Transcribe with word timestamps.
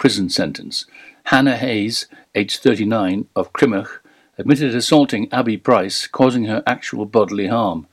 prison 0.00 0.30
sentence. 0.30 0.86
Hannah 1.24 1.58
Hayes, 1.58 2.08
aged 2.34 2.62
39, 2.62 3.26
of 3.36 3.52
Crymych, 3.52 3.98
admitted 4.38 4.74
assaulting 4.74 5.30
Abby 5.30 5.58
Price, 5.58 6.06
causing 6.06 6.46
her 6.46 6.62
actual 6.66 7.04
bodily 7.04 7.48
harm. 7.48 7.86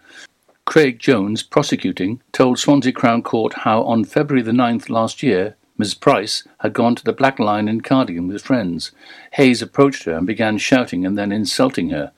Craig 0.63 0.99
Jones, 0.99 1.43
prosecuting, 1.43 2.21
told 2.31 2.59
Swansea 2.59 2.93
Crown 2.93 3.21
Court 3.21 3.53
how 3.53 3.83
on 3.83 4.05
February 4.05 4.41
the 4.41 4.53
9th 4.53 4.89
last 4.89 5.21
year, 5.21 5.57
Ms. 5.77 5.95
Price 5.95 6.47
had 6.59 6.71
gone 6.71 6.95
to 6.95 7.03
the 7.03 7.11
Black 7.11 7.39
Lion 7.39 7.67
in 7.67 7.81
Cardigan 7.81 8.29
with 8.29 8.41
friends. 8.41 8.91
Hayes 9.33 9.61
approached 9.61 10.05
her 10.05 10.13
and 10.13 10.25
began 10.25 10.57
shouting 10.57 11.05
and 11.05 11.17
then 11.17 11.33
insulting 11.33 11.89
her. 11.89 12.13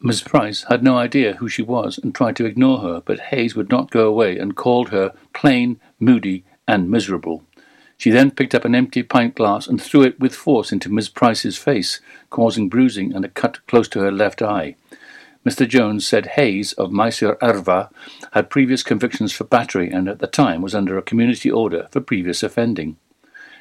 Ms. 0.00 0.22
Price 0.22 0.64
had 0.68 0.84
no 0.84 0.96
idea 0.96 1.34
who 1.34 1.48
she 1.48 1.62
was 1.62 1.98
and 1.98 2.14
tried 2.14 2.36
to 2.36 2.46
ignore 2.46 2.78
her, 2.78 3.02
but 3.04 3.18
Hayes 3.18 3.56
would 3.56 3.68
not 3.68 3.90
go 3.90 4.06
away 4.08 4.38
and 4.38 4.54
called 4.54 4.90
her 4.90 5.12
plain, 5.34 5.80
moody, 5.98 6.44
and 6.68 6.88
miserable. 6.88 7.42
She 7.98 8.10
then 8.10 8.30
picked 8.30 8.54
up 8.54 8.64
an 8.64 8.76
empty 8.76 9.02
pint 9.02 9.34
glass 9.34 9.66
and 9.66 9.82
threw 9.82 10.02
it 10.02 10.20
with 10.20 10.34
force 10.34 10.70
into 10.70 10.88
Miss 10.88 11.08
Price's 11.08 11.58
face, 11.58 12.00
causing 12.30 12.68
bruising 12.68 13.12
and 13.12 13.24
a 13.24 13.28
cut 13.28 13.66
close 13.66 13.88
to 13.88 14.00
her 14.00 14.12
left 14.12 14.40
eye. 14.40 14.76
Mr. 15.44 15.68
Jones 15.68 16.06
said 16.06 16.26
Hayes 16.36 16.72
of 16.74 16.92
Mysore 16.92 17.42
Arva 17.42 17.90
had 18.32 18.50
previous 18.50 18.84
convictions 18.84 19.32
for 19.32 19.44
battery 19.44 19.90
and 19.90 20.08
at 20.08 20.20
the 20.20 20.26
time 20.28 20.62
was 20.62 20.74
under 20.74 20.96
a 20.96 21.02
community 21.02 21.50
order 21.50 21.88
for 21.90 22.00
previous 22.00 22.42
offending. 22.42 22.96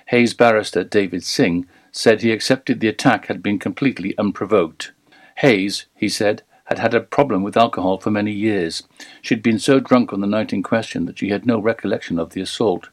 Hayes 0.08 0.34
barrister 0.36 0.84
David 0.84 1.24
Singh 1.24 1.66
said 1.92 2.22
he 2.22 2.32
accepted 2.32 2.80
the 2.80 2.88
attack 2.88 3.26
had 3.26 3.42
been 3.42 3.58
completely 3.58 4.16
unprovoked. 4.20 4.92
Hayes, 5.38 5.86
he 5.96 6.10
said, 6.10 6.44
had 6.66 6.80
had 6.80 6.94
a 6.94 7.02
problem 7.02 7.42
with 7.42 7.58
alcohol 7.58 7.98
for 7.98 8.12
many 8.12 8.32
years. 8.32 8.84
She 9.22 9.34
had 9.34 9.42
been 9.42 9.60
so 9.60 9.80
drunk 9.80 10.14
on 10.14 10.22
the 10.22 10.28
night 10.28 10.54
in 10.54 10.62
question 10.62 11.06
that 11.06 11.18
she 11.18 11.30
had 11.30 11.46
no 11.46 11.60
recollection 11.60 12.20
of 12.20 12.32
the 12.32 12.42
assault. 12.42 12.90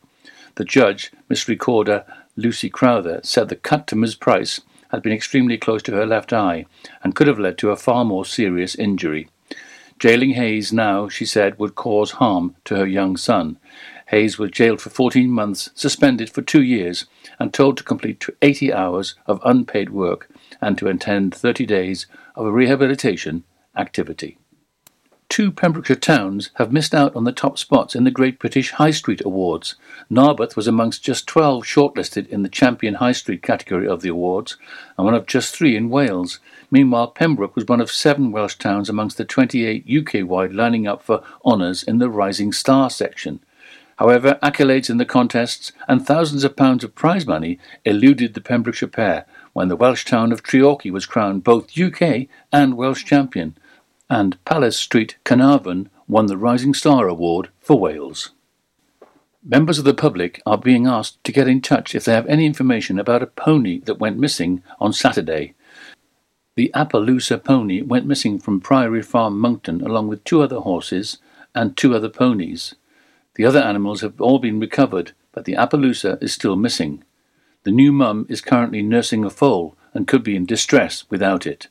The 0.57 0.65
judge, 0.65 1.11
Miss 1.29 1.49
Recorder 1.49 2.05
Lucy 2.37 2.71
Crowther, 2.71 3.21
said 3.25 3.49
the 3.49 3.57
cut 3.57 3.89
to 3.89 3.97
Miss 3.97 4.15
Price 4.15 4.61
had 4.91 5.03
been 5.03 5.13
extremely 5.13 5.59
close 5.59 5.83
to 5.83 5.93
her 5.93 6.07
left 6.07 6.33
eye 6.33 6.67
and 7.03 7.15
could 7.15 7.27
have 7.27 7.41
led 7.41 7.59
to 7.59 7.71
a 7.71 7.77
far 7.77 8.05
more 8.05 8.25
serious 8.25 8.77
injury. 8.77 9.29
Jailing 9.99 10.35
Hayes 10.35 10.73
now, 10.73 11.09
she 11.09 11.25
said, 11.25 11.59
would 11.59 11.75
cause 11.75 12.13
harm 12.13 12.55
to 12.67 12.77
her 12.77 12.87
young 12.87 13.17
son. 13.17 13.59
Hayes 14.09 14.39
was 14.39 14.53
jailed 14.53 14.81
for 14.81 14.91
14 14.91 15.29
months, 15.29 15.71
suspended 15.75 16.31
for 16.31 16.43
two 16.43 16.63
years, 16.63 17.07
and 17.41 17.53
told 17.53 17.77
to 17.79 17.85
complete 17.85 18.25
80 18.41 18.73
hours 18.73 19.17
of 19.27 19.41
unpaid 19.45 19.91
work 19.91 20.31
and 20.61 20.79
to 20.79 20.87
attend 20.87 21.35
30 21.35 21.67
days 21.67 22.07
of 22.37 22.47
a 22.47 22.53
rehabilitation 22.53 23.43
activity 23.77 24.39
two 25.29 25.51
Pembrokeshire 25.51 25.97
towns 25.97 26.51
have 26.55 26.73
missed 26.73 26.95
out 26.95 27.15
on 27.17 27.25
the 27.25 27.33
top 27.33 27.59
spots 27.59 27.95
in 27.95 28.05
the 28.05 28.11
Great 28.11 28.39
British 28.39 28.73
High 28.73 28.91
Street 28.91 29.23
Awards. 29.25 29.75
Narberth 30.11 30.57
was 30.57 30.67
amongst 30.67 31.05
just 31.05 31.27
12 31.27 31.65
shortlisted 31.65 32.29
in 32.29 32.43
the 32.43 32.49
Champion 32.49 32.95
High 32.95 33.13
Street 33.13 33.43
category 33.43 33.89
of 33.89 34.03
the 34.03 34.09
awards, 34.11 34.57
and 34.97 35.05
one 35.05 35.15
of 35.15 35.27
just 35.27 35.55
three 35.55 35.77
in 35.77 35.91
Wales. 35.91 36.41
Meanwhile, 36.71 37.09
Pembroke 37.09 37.55
was 37.55 37.67
one 37.67 37.81
of 37.81 37.91
seven 37.91 38.33
Welsh 38.33 38.57
towns 38.57 38.89
amongst 38.89 39.17
the 39.17 39.25
28 39.25 39.87
UK 39.89 40.29
wide 40.29 40.53
lining 40.53 40.87
up 40.87 41.03
for 41.03 41.23
honours 41.45 41.83
in 41.83 41.99
the 41.99 42.11
Rising 42.11 42.53
Star 42.53 42.91
section. 42.91 43.41
However, 43.97 44.39
accolades 44.43 44.91
in 44.91 44.99
the 44.99 45.05
contests 45.05 45.73
and 45.87 46.05
thousands 46.05 46.45
of 46.45 46.57
pounds 46.57 46.83
of 46.83 46.95
prize 46.95 47.27
money 47.27 47.59
eluded 47.85 48.35
the 48.35 48.41
Pembrokeshire 48.41 48.89
pair 48.89 49.25
when 49.53 49.69
the 49.69 49.77
Welsh 49.77 50.05
town 50.05 50.33
of 50.33 50.43
Treorchy 50.43 50.91
was 50.91 51.07
crowned 51.07 51.45
both 51.45 51.79
UK 51.79 52.27
and 52.53 52.77
Welsh 52.77 53.05
champion 53.05 53.57
and 54.15 54.43
Palace 54.45 54.79
Street, 54.79 55.17
Carnarvon 55.25 55.91
won 56.07 56.27
the 56.27 56.37
Rising 56.37 56.73
Star 56.73 57.09
Award 57.09 57.49
for 57.59 57.81
Wales. 57.81 58.31
Members 59.43 59.81
of 59.81 59.85
the 59.85 59.93
public 59.93 60.41
are 60.47 60.57
being 60.57 60.87
asked 60.87 61.23
to 61.25 61.33
get 61.33 61.49
in 61.49 61.61
touch 61.61 61.97
if 61.97 62.05
they 62.05 62.13
have 62.13 62.27
any 62.29 62.47
information 62.47 63.01
about 63.01 63.25
a 63.25 63.27
pony 63.27 63.81
that 63.81 63.99
went 63.99 64.17
missing 64.17 64.63
on 64.79 64.93
Saturday. 64.93 65.55
The 66.55 66.71
Appaloosa 66.77 67.43
pony 67.43 67.83
went 67.83 68.07
missing 68.07 68.39
from 68.39 68.61
Priory 68.61 69.03
Farm, 69.03 69.37
Monkton, 69.37 69.81
along 69.81 70.07
with 70.07 70.23
two 70.23 70.43
other 70.43 70.61
horses 70.61 71.19
and 71.53 71.77
two 71.77 71.93
other 71.93 72.09
ponies. 72.09 72.77
The 73.35 73.45
other 73.45 73.61
animals 73.61 74.03
have 74.03 74.21
all 74.21 74.39
been 74.39 74.61
recovered, 74.61 75.11
but 75.33 75.45
the 75.45 75.55
Appaloosa 75.55 76.23
is 76.23 76.33
still 76.33 76.55
missing. 76.55 77.03
The 77.65 77.73
new 77.73 77.91
mum 77.91 78.27
is 78.29 78.41
currently 78.41 78.81
nursing 78.81 79.25
a 79.25 79.31
foal 79.31 79.77
and 79.93 80.07
could 80.07 80.23
be 80.23 80.37
in 80.37 80.47
distress 80.47 81.05
without 81.11 81.49
it. 81.49 81.67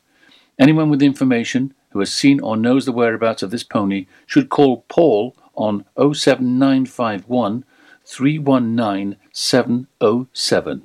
Anyone 0.60 0.90
with 0.90 1.02
information 1.02 1.74
who 1.94 2.00
has 2.00 2.12
seen 2.12 2.40
or 2.40 2.58
knows 2.58 2.86
the 2.86 2.92
whereabouts 2.92 3.42
of 3.44 3.52
this 3.52 3.64
pony 3.64 4.08
should 4.26 4.50
call 4.50 4.84
Paul 4.90 5.36
on 5.56 5.86
07951 5.98 7.64
319 8.06 9.18
707. 9.32 10.82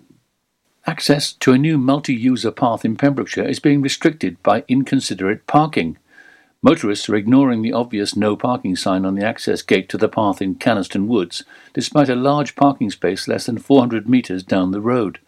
Access 0.87 1.33
to 1.35 1.53
a 1.53 1.59
new 1.59 1.77
multi 1.77 2.15
user 2.15 2.51
path 2.51 2.85
in 2.85 2.97
Pembrokeshire 2.97 3.49
is 3.49 3.59
being 3.59 3.83
restricted 3.83 4.43
by 4.43 4.65
inconsiderate 4.69 5.47
parking. 5.47 5.99
Motorists 6.63 7.09
are 7.09 7.15
ignoring 7.15 7.63
the 7.63 7.73
obvious 7.73 8.17
no 8.17 8.37
parking 8.37 8.75
sign 8.75 9.05
on 9.05 9.15
the 9.15 9.25
access 9.25 9.63
gate 9.63 9.89
to 9.91 9.99
the 9.99 10.09
path 10.09 10.43
in 10.43 10.57
Canaston 10.57 11.07
Woods, 11.07 11.45
despite 11.73 12.09
a 12.09 12.15
large 12.15 12.57
parking 12.57 12.91
space 12.91 13.29
less 13.29 13.47
than 13.47 13.59
400 13.59 14.09
metres 14.09 14.43
down 14.43 14.71
the 14.71 14.81
road. 14.81 15.19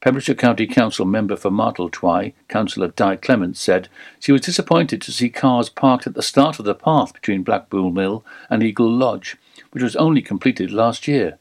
Pembrokeshire 0.00 0.36
County 0.36 0.64
Council 0.68 1.04
member 1.04 1.34
for 1.34 1.50
Martletwy, 1.50 2.32
Councillor 2.46 2.88
Di 2.88 3.16
Clements, 3.16 3.60
said 3.60 3.88
she 4.20 4.30
was 4.30 4.42
disappointed 4.42 5.02
to 5.02 5.10
see 5.10 5.28
cars 5.28 5.68
parked 5.68 6.06
at 6.06 6.14
the 6.14 6.22
start 6.22 6.60
of 6.60 6.64
the 6.64 6.74
path 6.74 7.12
between 7.12 7.42
Blackpool 7.42 7.90
Mill 7.90 8.24
and 8.48 8.62
Eagle 8.62 8.88
Lodge, 8.88 9.36
which 9.72 9.82
was 9.82 9.96
only 9.96 10.22
completed 10.22 10.70
last 10.70 11.08
year. 11.08 11.36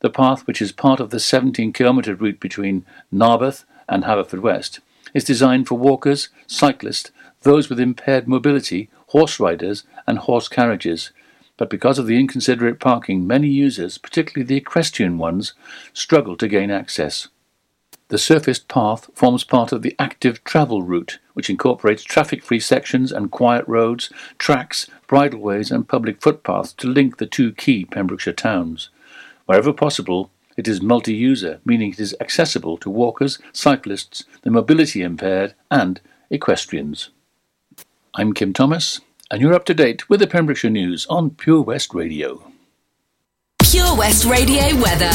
The 0.00 0.10
path, 0.10 0.44
which 0.48 0.60
is 0.60 0.72
part 0.72 0.98
of 0.98 1.10
the 1.10 1.20
17 1.20 1.72
kilometre 1.72 2.16
route 2.16 2.40
between 2.40 2.84
Narberth 3.12 3.64
and 3.88 4.02
Haverfordwest, 4.02 4.80
is 5.14 5.22
designed 5.22 5.68
for 5.68 5.78
walkers, 5.78 6.30
cyclists, 6.48 7.12
those 7.42 7.68
with 7.68 7.78
impaired 7.78 8.26
mobility, 8.26 8.90
horse 9.08 9.38
riders, 9.38 9.84
and 10.08 10.18
horse 10.18 10.48
carriages. 10.48 11.12
But 11.56 11.70
because 11.70 11.98
of 11.98 12.06
the 12.06 12.18
inconsiderate 12.18 12.80
parking, 12.80 13.24
many 13.24 13.48
users, 13.48 13.98
particularly 13.98 14.46
the 14.46 14.56
equestrian 14.56 15.16
ones, 15.16 15.52
struggle 15.92 16.36
to 16.38 16.48
gain 16.48 16.72
access. 16.72 17.28
The 18.10 18.18
surfaced 18.18 18.66
path 18.66 19.08
forms 19.14 19.44
part 19.44 19.70
of 19.70 19.82
the 19.82 19.94
active 19.96 20.42
travel 20.42 20.82
route, 20.82 21.20
which 21.34 21.48
incorporates 21.48 22.02
traffic 22.02 22.42
free 22.42 22.58
sections 22.58 23.12
and 23.12 23.30
quiet 23.30 23.64
roads, 23.68 24.10
tracks, 24.36 24.88
bridleways, 25.06 25.70
and 25.70 25.86
public 25.86 26.20
footpaths 26.20 26.72
to 26.78 26.88
link 26.88 27.18
the 27.18 27.26
two 27.26 27.52
key 27.52 27.84
Pembrokeshire 27.84 28.32
towns. 28.32 28.90
Wherever 29.46 29.72
possible, 29.72 30.32
it 30.56 30.66
is 30.66 30.82
multi 30.82 31.14
user, 31.14 31.60
meaning 31.64 31.92
it 31.92 32.00
is 32.00 32.16
accessible 32.20 32.76
to 32.78 32.90
walkers, 32.90 33.38
cyclists, 33.52 34.24
the 34.42 34.50
mobility 34.50 35.02
impaired, 35.02 35.54
and 35.70 36.00
equestrians. 36.30 37.10
I'm 38.14 38.32
Kim 38.32 38.52
Thomas, 38.52 39.00
and 39.30 39.40
you're 39.40 39.54
up 39.54 39.66
to 39.66 39.74
date 39.74 40.10
with 40.10 40.18
the 40.18 40.26
Pembrokeshire 40.26 40.70
News 40.70 41.06
on 41.06 41.30
Pure 41.30 41.62
West 41.62 41.94
Radio. 41.94 42.49
Pure 43.70 43.96
West 43.96 44.24
Radio 44.24 44.74
weather. 44.82 45.12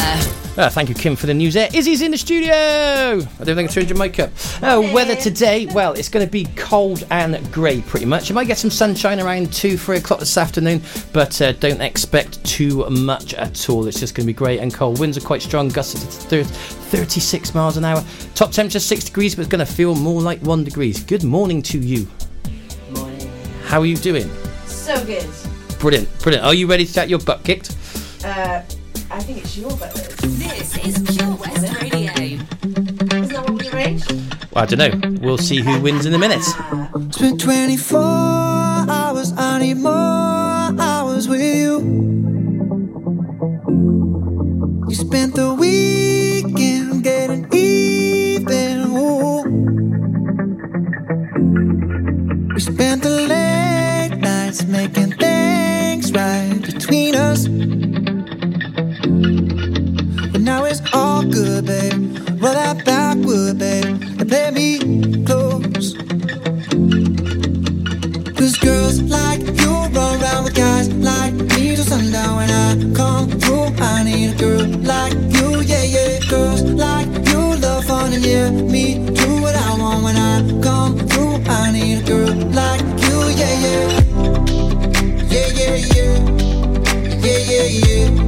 Uh, 0.55 0.69
thank 0.69 0.87
you, 0.87 0.95
Kim, 0.95 1.17
for 1.17 1.25
the 1.25 1.33
news 1.33 1.55
there. 1.55 1.67
Izzy's 1.73 2.01
in 2.01 2.11
the 2.11 2.17
studio. 2.17 2.53
I 2.53 3.43
don't 3.43 3.57
think 3.57 3.69
I 3.69 3.73
turned 3.73 3.89
your 3.89 3.97
mic 3.97 4.17
up. 4.17 4.31
Uh, 4.61 4.79
weather 4.93 5.17
today, 5.17 5.65
well, 5.65 5.91
it's 5.91 6.07
going 6.07 6.25
to 6.25 6.31
be 6.31 6.45
cold 6.55 7.05
and 7.11 7.51
grey 7.51 7.81
pretty 7.81 8.05
much. 8.05 8.29
You 8.29 8.35
might 8.35 8.47
get 8.47 8.57
some 8.57 8.69
sunshine 8.69 9.19
around 9.19 9.51
2, 9.51 9.77
3 9.77 9.97
o'clock 9.97 10.21
this 10.21 10.37
afternoon, 10.37 10.81
but 11.11 11.41
uh, 11.41 11.51
don't 11.51 11.81
expect 11.81 12.41
too 12.45 12.89
much 12.89 13.33
at 13.33 13.69
all. 13.69 13.87
It's 13.87 13.99
just 13.99 14.15
going 14.15 14.25
to 14.25 14.27
be 14.27 14.37
grey 14.37 14.59
and 14.59 14.73
cold. 14.73 15.01
Winds 15.01 15.17
are 15.17 15.21
quite 15.21 15.41
strong, 15.41 15.67
gusts 15.67 16.31
at 16.31 16.45
36 16.45 17.53
miles 17.53 17.75
an 17.75 17.83
hour. 17.83 18.01
Top 18.35 18.53
temperature 18.53 18.79
6 18.79 19.03
degrees, 19.03 19.35
but 19.35 19.41
it's 19.41 19.51
going 19.51 19.65
to 19.65 19.69
feel 19.69 19.95
more 19.95 20.21
like 20.21 20.39
1 20.43 20.63
degrees. 20.63 21.03
Good 21.03 21.25
morning 21.25 21.61
to 21.63 21.77
you. 21.77 22.07
Morning. 22.91 23.29
How 23.65 23.81
are 23.81 23.85
you 23.85 23.97
doing? 23.97 24.31
So 24.65 25.05
good. 25.05 25.27
Brilliant, 25.79 26.07
brilliant. 26.21 26.45
Are 26.45 26.53
you 26.53 26.67
ready 26.67 26.85
to 26.85 26.93
get 26.93 27.09
your 27.09 27.19
butt 27.19 27.43
kicked? 27.43 27.75
Uh, 28.25 28.63
I 29.11 29.19
think 29.19 29.37
it's 29.37 29.55
your 29.55 29.69
butt. 29.77 29.93
This 29.93 30.77
is 30.83 31.15
Pure 31.15 31.35
West 31.35 31.79
Radio. 31.79 32.11
Isn't 32.11 33.29
that 33.29 33.47
what 33.47 33.61
we 33.61 33.69
arranged? 33.69 34.11
Well, 34.51 34.63
I 34.63 34.65
don't 34.65 34.79
know. 34.79 35.19
We'll 35.21 35.37
see 35.37 35.61
who 35.61 35.79
wins 35.79 36.07
in 36.07 36.13
a 36.15 36.17
minute. 36.17 36.41
It's 36.95 37.19
been 37.19 37.37
24 37.37 37.99
hours, 37.99 39.31
I 39.37 39.59
need 39.59 39.75
more 39.77 39.93
hours 39.93 41.27
with 41.27 41.39
you. 41.39 41.81
You 44.89 44.95
spent 44.95 45.35
the 45.35 45.53
weekend 45.53 47.03
getting 47.03 47.47
even. 47.53 48.87
Ooh. 48.97 49.43
We 52.55 52.59
spent 52.59 53.03
the 53.03 53.21
late 53.29 54.17
nights 54.17 54.63
making 54.63 55.11
things 55.11 56.11
right 56.11 56.59
between 56.59 57.13
us 57.13 57.45
now 60.45 60.63
it's 60.63 60.81
all 60.93 61.23
good, 61.23 61.65
babe. 61.65 62.17
Roll 62.39 62.53
that 62.53 62.85
backward, 62.85 63.57
babe, 63.57 63.85
and 64.19 64.29
play 64.29 64.51
me 64.51 64.77
close. 65.25 65.95
Cause 68.37 68.55
girls 68.59 69.01
like 69.01 69.41
you 69.41 69.71
run 69.97 70.21
around 70.21 70.43
with 70.43 70.55
guys 70.55 70.87
like 70.93 71.33
me 71.33 71.75
till 71.75 71.83
sundown. 71.83 72.35
When 72.37 72.49
I 72.51 72.93
come 72.93 73.27
through, 73.39 73.69
I 73.83 74.03
need 74.03 74.35
a 74.35 74.37
girl 74.37 74.67
like 74.93 75.13
you, 75.13 75.61
yeah, 75.61 75.83
yeah. 75.83 76.19
Girls 76.29 76.61
like 76.61 77.07
you 77.29 77.41
love 77.65 77.85
fun 77.85 78.13
and 78.13 78.23
yeah, 78.23 78.51
me 78.51 78.99
do 79.13 79.41
what 79.41 79.55
I 79.55 79.77
want. 79.79 80.03
When 80.03 80.15
I 80.15 80.61
come 80.61 80.99
through, 81.09 81.35
I 81.51 81.71
need 81.71 82.03
a 82.03 82.05
girl 82.05 82.35
like 82.61 82.81
you, 83.05 83.17
yeah, 83.41 83.55
yeah. 83.65 83.87
Yeah, 85.33 85.49
yeah, 85.59 85.75
yeah. 85.95 86.13
Yeah, 87.25 87.39
yeah, 87.49 87.67
yeah. 87.87 88.24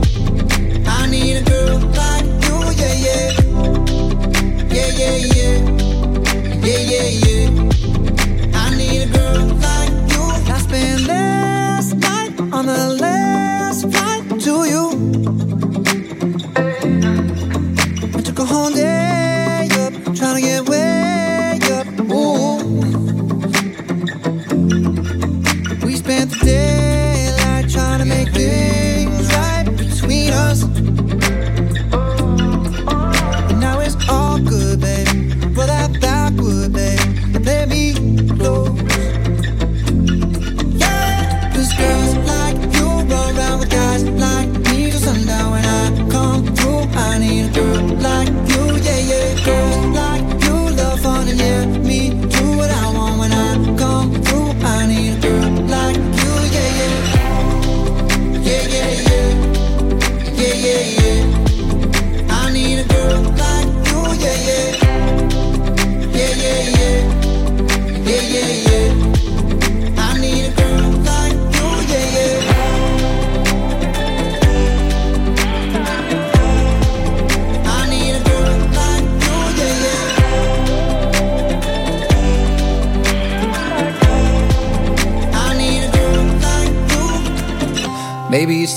the 26.29 26.45
day. 26.45 26.66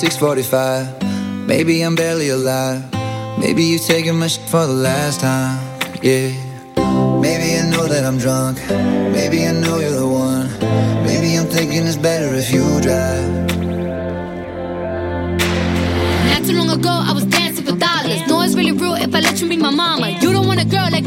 6:45. 0.00 1.46
Maybe 1.46 1.82
I'm 1.82 1.94
barely 1.94 2.30
alive. 2.30 2.82
Maybe 3.38 3.64
you're 3.64 3.86
taking 3.86 4.18
my 4.18 4.28
shit 4.28 4.48
for 4.48 4.64
the 4.66 4.72
last 4.72 5.20
time. 5.20 5.60
Yeah. 6.00 6.32
Maybe 7.20 7.58
I 7.60 7.68
know 7.68 7.86
that 7.86 8.04
I'm 8.08 8.16
drunk. 8.16 8.56
Maybe 9.12 9.46
I 9.46 9.52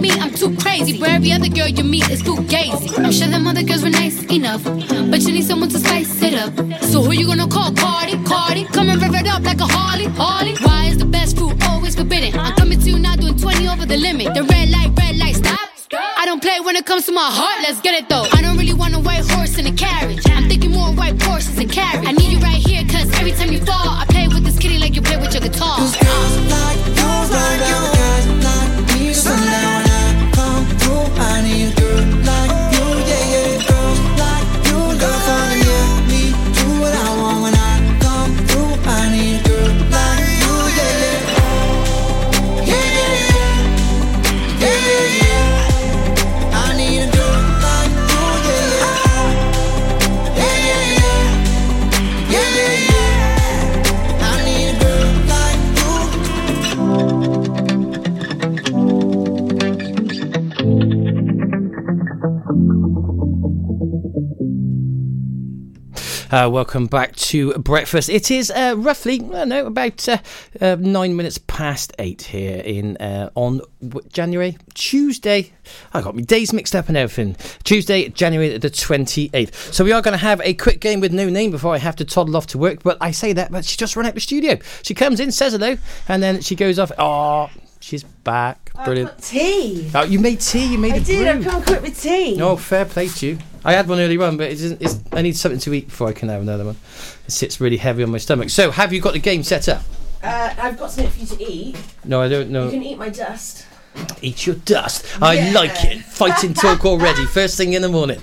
me, 0.04 0.12
I'm 0.20 0.34
too 0.34 0.54
crazy. 0.58 1.00
Where 1.00 1.16
every 1.16 1.32
other 1.32 1.48
girl 1.48 1.68
you 1.68 1.84
meet 1.84 2.10
is 2.10 2.22
too 2.22 2.36
gazy. 2.54 2.90
I'm 3.00 3.12
sure 3.12 3.30
them 3.30 3.48
other 3.48 3.64
girls 3.64 3.84
were 3.84 3.96
nice 4.04 4.22
enough, 4.26 4.64
but 5.12 5.20
you 5.26 5.32
need 5.32 5.46
someone 5.46 5.70
to 5.70 5.80
spice 5.80 6.22
it 6.22 6.34
up. 6.44 6.54
So 6.92 7.02
who 7.02 7.14
you 7.14 7.26
gonna 7.26 7.48
call? 7.48 7.72
Cardi, 7.74 8.16
Cardi. 8.26 8.66
Come 8.76 8.90
and 8.90 9.02
rev 9.02 9.16
it 9.16 9.28
up 9.28 9.44
like 9.44 9.62
a 9.62 9.70
Harley, 9.76 10.08
Harley. 10.22 10.56
Why 10.66 10.88
is 10.92 10.98
the 10.98 11.06
best 11.06 11.38
fruit 11.38 11.56
always 11.70 11.96
forbidden? 11.96 12.38
I'm 12.38 12.54
coming 12.56 12.80
to 12.82 12.90
you 12.92 13.00
now 13.00 13.16
doing 13.16 13.38
20 13.38 13.68
over 13.70 13.86
the 13.86 13.98
limit. 13.98 14.34
The 14.34 14.44
red 14.44 14.70
light, 14.76 14.92
red 14.98 15.16
light, 15.16 15.36
stop. 15.36 15.70
I 15.94 16.26
don't 16.26 16.42
play 16.42 16.60
when 16.60 16.76
it 16.76 16.86
comes 16.86 17.06
to 17.06 17.12
my 17.12 17.30
heart, 17.40 17.62
let's 17.62 17.80
get 17.82 17.94
it 17.96 18.10
though. 18.10 18.26
I 18.38 18.42
don't 18.42 18.58
really 18.58 18.74
want 18.74 18.94
Uh, 66.33 66.50
welcome 66.50 66.88
back 66.88 67.15
to 67.15 67.53
breakfast. 67.59 68.09
It 68.09 68.31
is 68.31 68.50
uh, 68.50 68.74
roughly, 68.75 69.21
I 69.35 69.45
know, 69.45 69.68
about 69.68 70.09
uh, 70.09 70.18
uh, 70.59 70.77
nine 70.80 71.15
minutes 71.15 71.38
past 71.38 71.94
eight 72.00 72.24
here 72.24 72.59
in 72.65 72.97
uh, 72.97 73.30
on 73.35 73.62
January 74.12 74.57
Tuesday. 74.74 75.53
I 75.94 76.01
got 76.01 76.15
my 76.15 76.24
days 76.24 76.51
mixed 76.51 76.75
up 76.75 76.88
and 76.88 76.97
everything. 76.97 77.35
Tuesday, 77.63 78.09
January 78.09 78.57
the 78.57 78.71
twenty 78.71 79.30
eighth. 79.35 79.75
So 79.75 79.83
we 79.83 79.91
are 79.91 80.01
going 80.01 80.13
to 80.13 80.25
have 80.25 80.41
a 80.41 80.56
quick 80.56 80.80
game 80.80 81.01
with 81.01 81.13
no 81.13 81.30
name 81.30 81.51
before 81.51 81.75
I 81.75 81.77
have 81.77 81.97
to 81.97 82.03
toddle 82.03 82.35
off 82.35 82.47
to 82.47 82.57
work. 82.57 82.81
But 82.81 82.97
I 83.00 83.12
say 83.12 83.33
that, 83.33 83.51
but 83.51 83.63
she 83.63 83.77
just 83.77 83.95
run 83.95 84.07
out 84.07 84.15
the 84.15 84.19
studio. 84.19 84.57
She 84.81 84.95
comes 84.95 85.19
in, 85.19 85.31
says 85.31 85.53
hello, 85.53 85.77
and 86.07 86.24
then 86.24 86.41
she 86.41 86.56
goes 86.56 86.80
off. 86.80 86.91
Oh, 86.97 87.51
she's 87.80 88.01
back. 88.01 88.62
Brilliant. 88.86 89.18
Tea. 89.22 89.90
Oh, 89.94 90.04
you 90.04 90.20
made 90.20 90.42
tea. 90.42 90.66
You 90.74 90.78
made 90.78 90.94
I 90.94 90.97
a 90.97 91.00
did. 91.02 91.18
brew. 91.19 91.28
I've 91.30 91.44
come 91.44 91.64
quick 91.64 91.81
with 91.83 92.02
tea. 92.02 92.36
No, 92.36 92.57
fair 92.57 92.86
play 92.86 93.07
to 93.07 93.28
you. 93.28 93.38
I 93.64 93.74
had 93.74 93.88
one 93.88 94.00
earlier 94.00 94.21
on, 94.24 94.36
but 94.36 94.47
it 94.47 94.54
isn't, 94.54 94.81
it's, 94.81 95.00
I 95.12 95.21
need 95.21 95.38
something 95.38 95.59
to 95.62 95.74
eat 95.74 95.86
before 95.88 96.09
I 96.09 96.12
can 96.14 96.28
have 96.30 96.42
another 96.42 96.66
one. 96.66 96.76
It 97.26 97.31
sits 97.31 97.62
really 97.62 97.78
heavy 97.78 98.04
on 98.04 98.09
my 98.12 98.18
stomach. 98.18 98.50
So, 98.50 98.71
have 98.71 98.92
you 98.92 99.00
got 99.00 99.14
the 99.14 99.19
game 99.19 99.44
set 99.44 99.69
up? 99.69 99.83
Uh, 100.21 100.54
I've 100.57 100.78
got 100.78 100.92
something 100.92 101.12
for 101.12 101.19
you 101.19 101.26
to 101.47 101.52
eat. 101.54 101.78
No, 102.04 102.21
I 102.21 102.28
don't 102.28 102.50
know. 102.50 102.66
You 102.66 102.71
can 102.71 102.83
eat 102.83 102.97
my 102.97 103.09
dust. 103.09 103.66
Eat 104.21 104.47
your 104.47 104.56
dust. 104.56 105.06
I 105.21 105.33
Yeah. 105.36 105.52
like 105.54 105.83
it. 105.86 106.02
Fighting 106.02 106.54
talk 106.56 106.83
already. 106.86 107.26
First 107.33 107.56
thing 107.57 107.74
in 107.74 107.81
the 107.81 107.90
morning. 107.90 108.21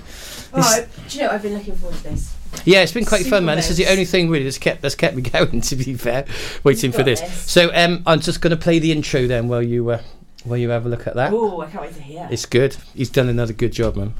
Oh, 0.53 0.59
I- 0.61 0.85
do 1.07 1.17
you 1.17 1.23
know 1.23 1.31
I've 1.31 1.41
been 1.41 1.53
looking 1.53 1.75
forward 1.75 1.97
to 1.99 2.03
this? 2.03 2.35
Yeah, 2.65 2.81
it's 2.81 2.91
been 2.91 3.05
quite 3.05 3.25
fun, 3.25 3.45
man. 3.45 3.55
This 3.55 3.69
is 3.71 3.77
the 3.77 3.87
only 3.87 4.03
thing 4.03 4.29
really 4.29 4.43
that's 4.43 4.57
kept 4.57 4.81
that's 4.81 4.95
kept 4.95 5.15
me 5.15 5.21
going. 5.23 5.61
To 5.61 5.75
be 5.77 5.93
fair, 5.93 6.25
waiting 6.65 6.91
for 6.91 6.97
got 6.99 7.05
this. 7.05 7.21
this. 7.21 7.49
So, 7.49 7.71
um, 7.73 8.03
I'm 8.05 8.19
just 8.19 8.41
going 8.41 8.51
to 8.51 8.57
play 8.61 8.77
the 8.79 8.91
intro 8.91 9.25
then 9.25 9.47
while 9.47 9.61
you 9.63 9.89
uh, 9.91 10.01
while 10.45 10.57
you 10.57 10.69
have 10.69 10.85
a 10.85 10.89
look 10.89 11.07
at 11.07 11.15
that. 11.15 11.31
Oh, 11.33 11.61
I 11.61 11.69
can't 11.69 11.83
wait 11.83 11.95
to 11.95 12.01
hear. 12.01 12.27
It's 12.31 12.45
good. 12.45 12.75
He's 12.95 13.09
done 13.09 13.29
another 13.29 13.53
good 13.53 13.71
job, 13.71 13.95
man. 13.95 14.13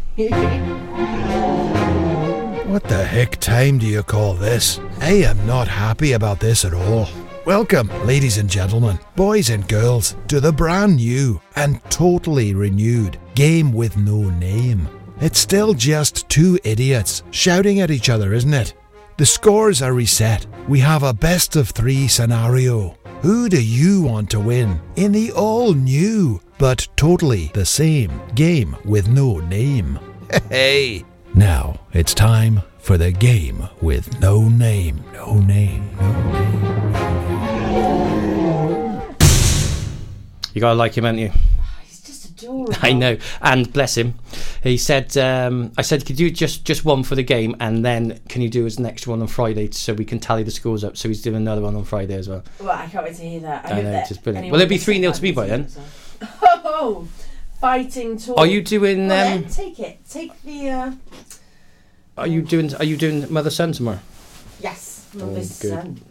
What 2.71 2.83
the 2.85 3.03
heck 3.03 3.37
time 3.37 3.79
do 3.79 3.85
you 3.85 4.03
call 4.03 4.33
this? 4.33 4.79
I 4.99 5.11
am 5.23 5.45
not 5.45 5.67
happy 5.67 6.13
about 6.13 6.39
this 6.39 6.63
at 6.63 6.73
all. 6.73 7.09
Welcome, 7.45 7.89
ladies 8.05 8.37
and 8.37 8.49
gentlemen, 8.49 8.99
boys 9.15 9.49
and 9.49 9.67
girls, 9.67 10.15
to 10.27 10.39
the 10.39 10.53
brand 10.53 10.97
new 10.97 11.41
and 11.55 11.83
totally 11.89 12.53
renewed 12.53 13.19
Game 13.35 13.73
with 13.73 13.97
No 13.97 14.29
Name. 14.29 14.87
It's 15.19 15.39
still 15.39 15.73
just 15.73 16.29
two 16.29 16.59
idiots 16.63 17.23
shouting 17.31 17.81
at 17.81 17.91
each 17.91 18.09
other, 18.09 18.33
isn't 18.33 18.53
it? 18.53 18.73
The 19.17 19.25
scores 19.25 19.81
are 19.81 19.93
reset. 19.93 20.47
We 20.67 20.79
have 20.79 21.03
a 21.03 21.13
best 21.13 21.55
of 21.55 21.69
three 21.69 22.07
scenario. 22.07 22.97
Who 23.21 23.49
do 23.49 23.63
you 23.63 24.01
want 24.01 24.31
to 24.31 24.39
win 24.39 24.81
in 24.95 25.11
the 25.11 25.31
all 25.33 25.73
new 25.75 26.41
but 26.57 26.87
totally 26.95 27.51
the 27.53 27.65
same 27.65 28.19
game 28.33 28.75
with 28.83 29.07
no 29.09 29.37
name? 29.39 29.99
Hey! 30.49 31.05
Now 31.35 31.81
it's 31.93 32.15
time 32.15 32.61
for 32.79 32.97
the 32.97 33.11
game 33.11 33.67
with 33.79 34.19
no 34.21 34.49
name. 34.49 35.03
No 35.13 35.39
name. 35.39 35.95
No 35.99 36.31
name. 36.31 36.61
You 40.53 40.61
gotta 40.61 40.75
like 40.75 40.97
him, 40.97 41.03
haven't 41.03 41.19
you? 41.19 41.31
Adorable. 42.43 42.73
I 42.81 42.93
know, 42.93 43.17
and 43.41 43.71
bless 43.71 43.95
him. 43.97 44.15
He 44.63 44.77
said, 44.77 45.15
um, 45.17 45.71
"I 45.77 45.81
said, 45.81 46.05
could 46.05 46.19
you 46.19 46.31
just 46.31 46.65
just 46.65 46.85
one 46.85 47.03
for 47.03 47.15
the 47.15 47.23
game, 47.23 47.55
and 47.59 47.83
then 47.85 48.19
can 48.29 48.41
you 48.41 48.49
do 48.49 48.63
his 48.63 48.79
next 48.79 49.07
one 49.07 49.21
on 49.21 49.27
Friday 49.27 49.69
so 49.71 49.93
we 49.93 50.05
can 50.05 50.19
tally 50.19 50.43
the 50.43 50.51
scores 50.51 50.83
up?" 50.83 50.97
So 50.97 51.07
he's 51.09 51.21
doing 51.21 51.35
another 51.37 51.61
one 51.61 51.75
on 51.75 51.83
Friday 51.83 52.15
as 52.15 52.27
well. 52.29 52.43
Well, 52.59 52.71
I 52.71 52.87
can't 52.87 53.05
wait 53.05 53.15
to 53.15 53.21
hear 53.21 53.39
that. 53.41 53.65
I, 53.65 53.69
I 53.69 53.73
hope 53.73 53.83
know, 53.83 53.91
that 53.91 53.99
it's 54.01 54.09
just 54.09 54.23
brilliant. 54.23 54.51
Well, 54.51 54.61
it'll 54.61 54.69
be 54.69 54.77
3-0 54.77 55.15
to 55.15 55.23
me 55.23 55.31
by 55.31 55.47
then. 55.47 55.67
Oh, 56.73 57.07
fighting 57.59 58.17
talk. 58.17 58.37
Are 58.37 58.45
you 58.47 58.61
doing? 58.61 59.11
On 59.11 59.33
Um, 59.33 59.45
take 59.45 59.79
it. 59.79 59.99
Take 60.09 60.41
the. 60.43 60.69
Uh, 60.69 60.91
are 62.17 62.27
you 62.27 62.41
doing? 62.41 62.73
Are 62.75 62.83
you 62.85 62.97
doing 62.97 63.31
Mother 63.31 63.49
Son 63.49 63.71
tomorrow? 63.71 63.99
yes, 64.61 65.07
Oh, 65.15 65.19
Mother's 65.25 65.59
good. 65.59 65.69
son. 65.71 66.01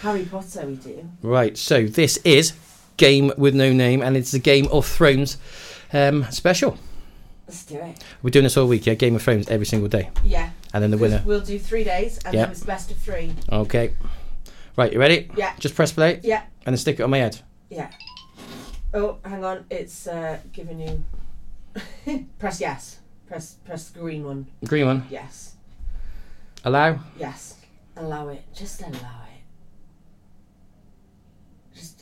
Harry 0.00 0.24
Potter, 0.24 0.66
we 0.66 0.74
do. 0.76 1.08
Right. 1.22 1.56
So 1.56 1.86
this 1.86 2.16
is 2.18 2.52
game 3.00 3.32
with 3.38 3.54
no 3.54 3.72
name, 3.72 4.02
and 4.02 4.16
it's 4.16 4.30
the 4.30 4.38
Game 4.38 4.68
of 4.70 4.86
Thrones 4.86 5.38
um, 5.92 6.24
special. 6.30 6.76
Let's 7.48 7.64
do 7.64 7.76
it. 7.78 8.04
We're 8.22 8.30
doing 8.30 8.44
this 8.44 8.56
all 8.56 8.68
week. 8.68 8.86
Yeah, 8.86 8.94
Game 8.94 9.16
of 9.16 9.22
Thrones 9.22 9.48
every 9.48 9.66
single 9.66 9.88
day, 9.88 10.10
Yeah. 10.24 10.50
and 10.72 10.82
then 10.82 10.90
the 10.92 10.98
winner. 10.98 11.22
We'll 11.24 11.40
do 11.40 11.58
three 11.58 11.82
days, 11.82 12.18
and 12.24 12.34
Yeah. 12.34 12.42
then 12.42 12.50
it's 12.52 12.62
best 12.62 12.90
of 12.92 12.98
three. 12.98 13.34
Okay. 13.50 13.94
Right. 14.76 14.92
You 14.92 15.00
ready? 15.00 15.28
Yeah. 15.36 15.52
Just 15.58 15.74
press 15.74 15.90
play, 15.92 16.20
Yeah. 16.22 16.42
and 16.66 16.74
then 16.74 16.78
stick 16.78 17.00
it 17.00 17.02
on 17.02 17.10
my 17.10 17.18
head. 17.18 17.40
Yeah. 17.70 17.90
Oh, 18.94 19.18
hang 19.24 19.44
on. 19.44 19.64
It's 19.70 20.06
uh, 20.06 20.38
giving 20.52 20.78
you. 20.80 21.04
press 22.38 22.60
yes. 22.60 22.98
Press 23.26 23.54
press 23.64 23.88
the 23.90 24.00
green 24.00 24.24
one. 24.24 24.46
Green 24.64 24.86
one. 24.86 25.06
Yes. 25.10 25.54
Allow. 26.64 26.98
Yes. 27.18 27.54
Allow 27.96 28.28
it. 28.28 28.42
Just 28.54 28.82
allow 28.82 29.19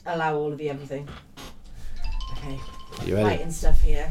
allow 0.09 0.37
all 0.37 0.53
of 0.53 0.59
the 0.59 0.71
everything. 0.71 1.09
Okay. 2.33 2.59
You 3.05 3.15
ready? 3.15 3.29
Writing 3.29 3.51
stuff 3.51 3.81
here. 3.81 4.11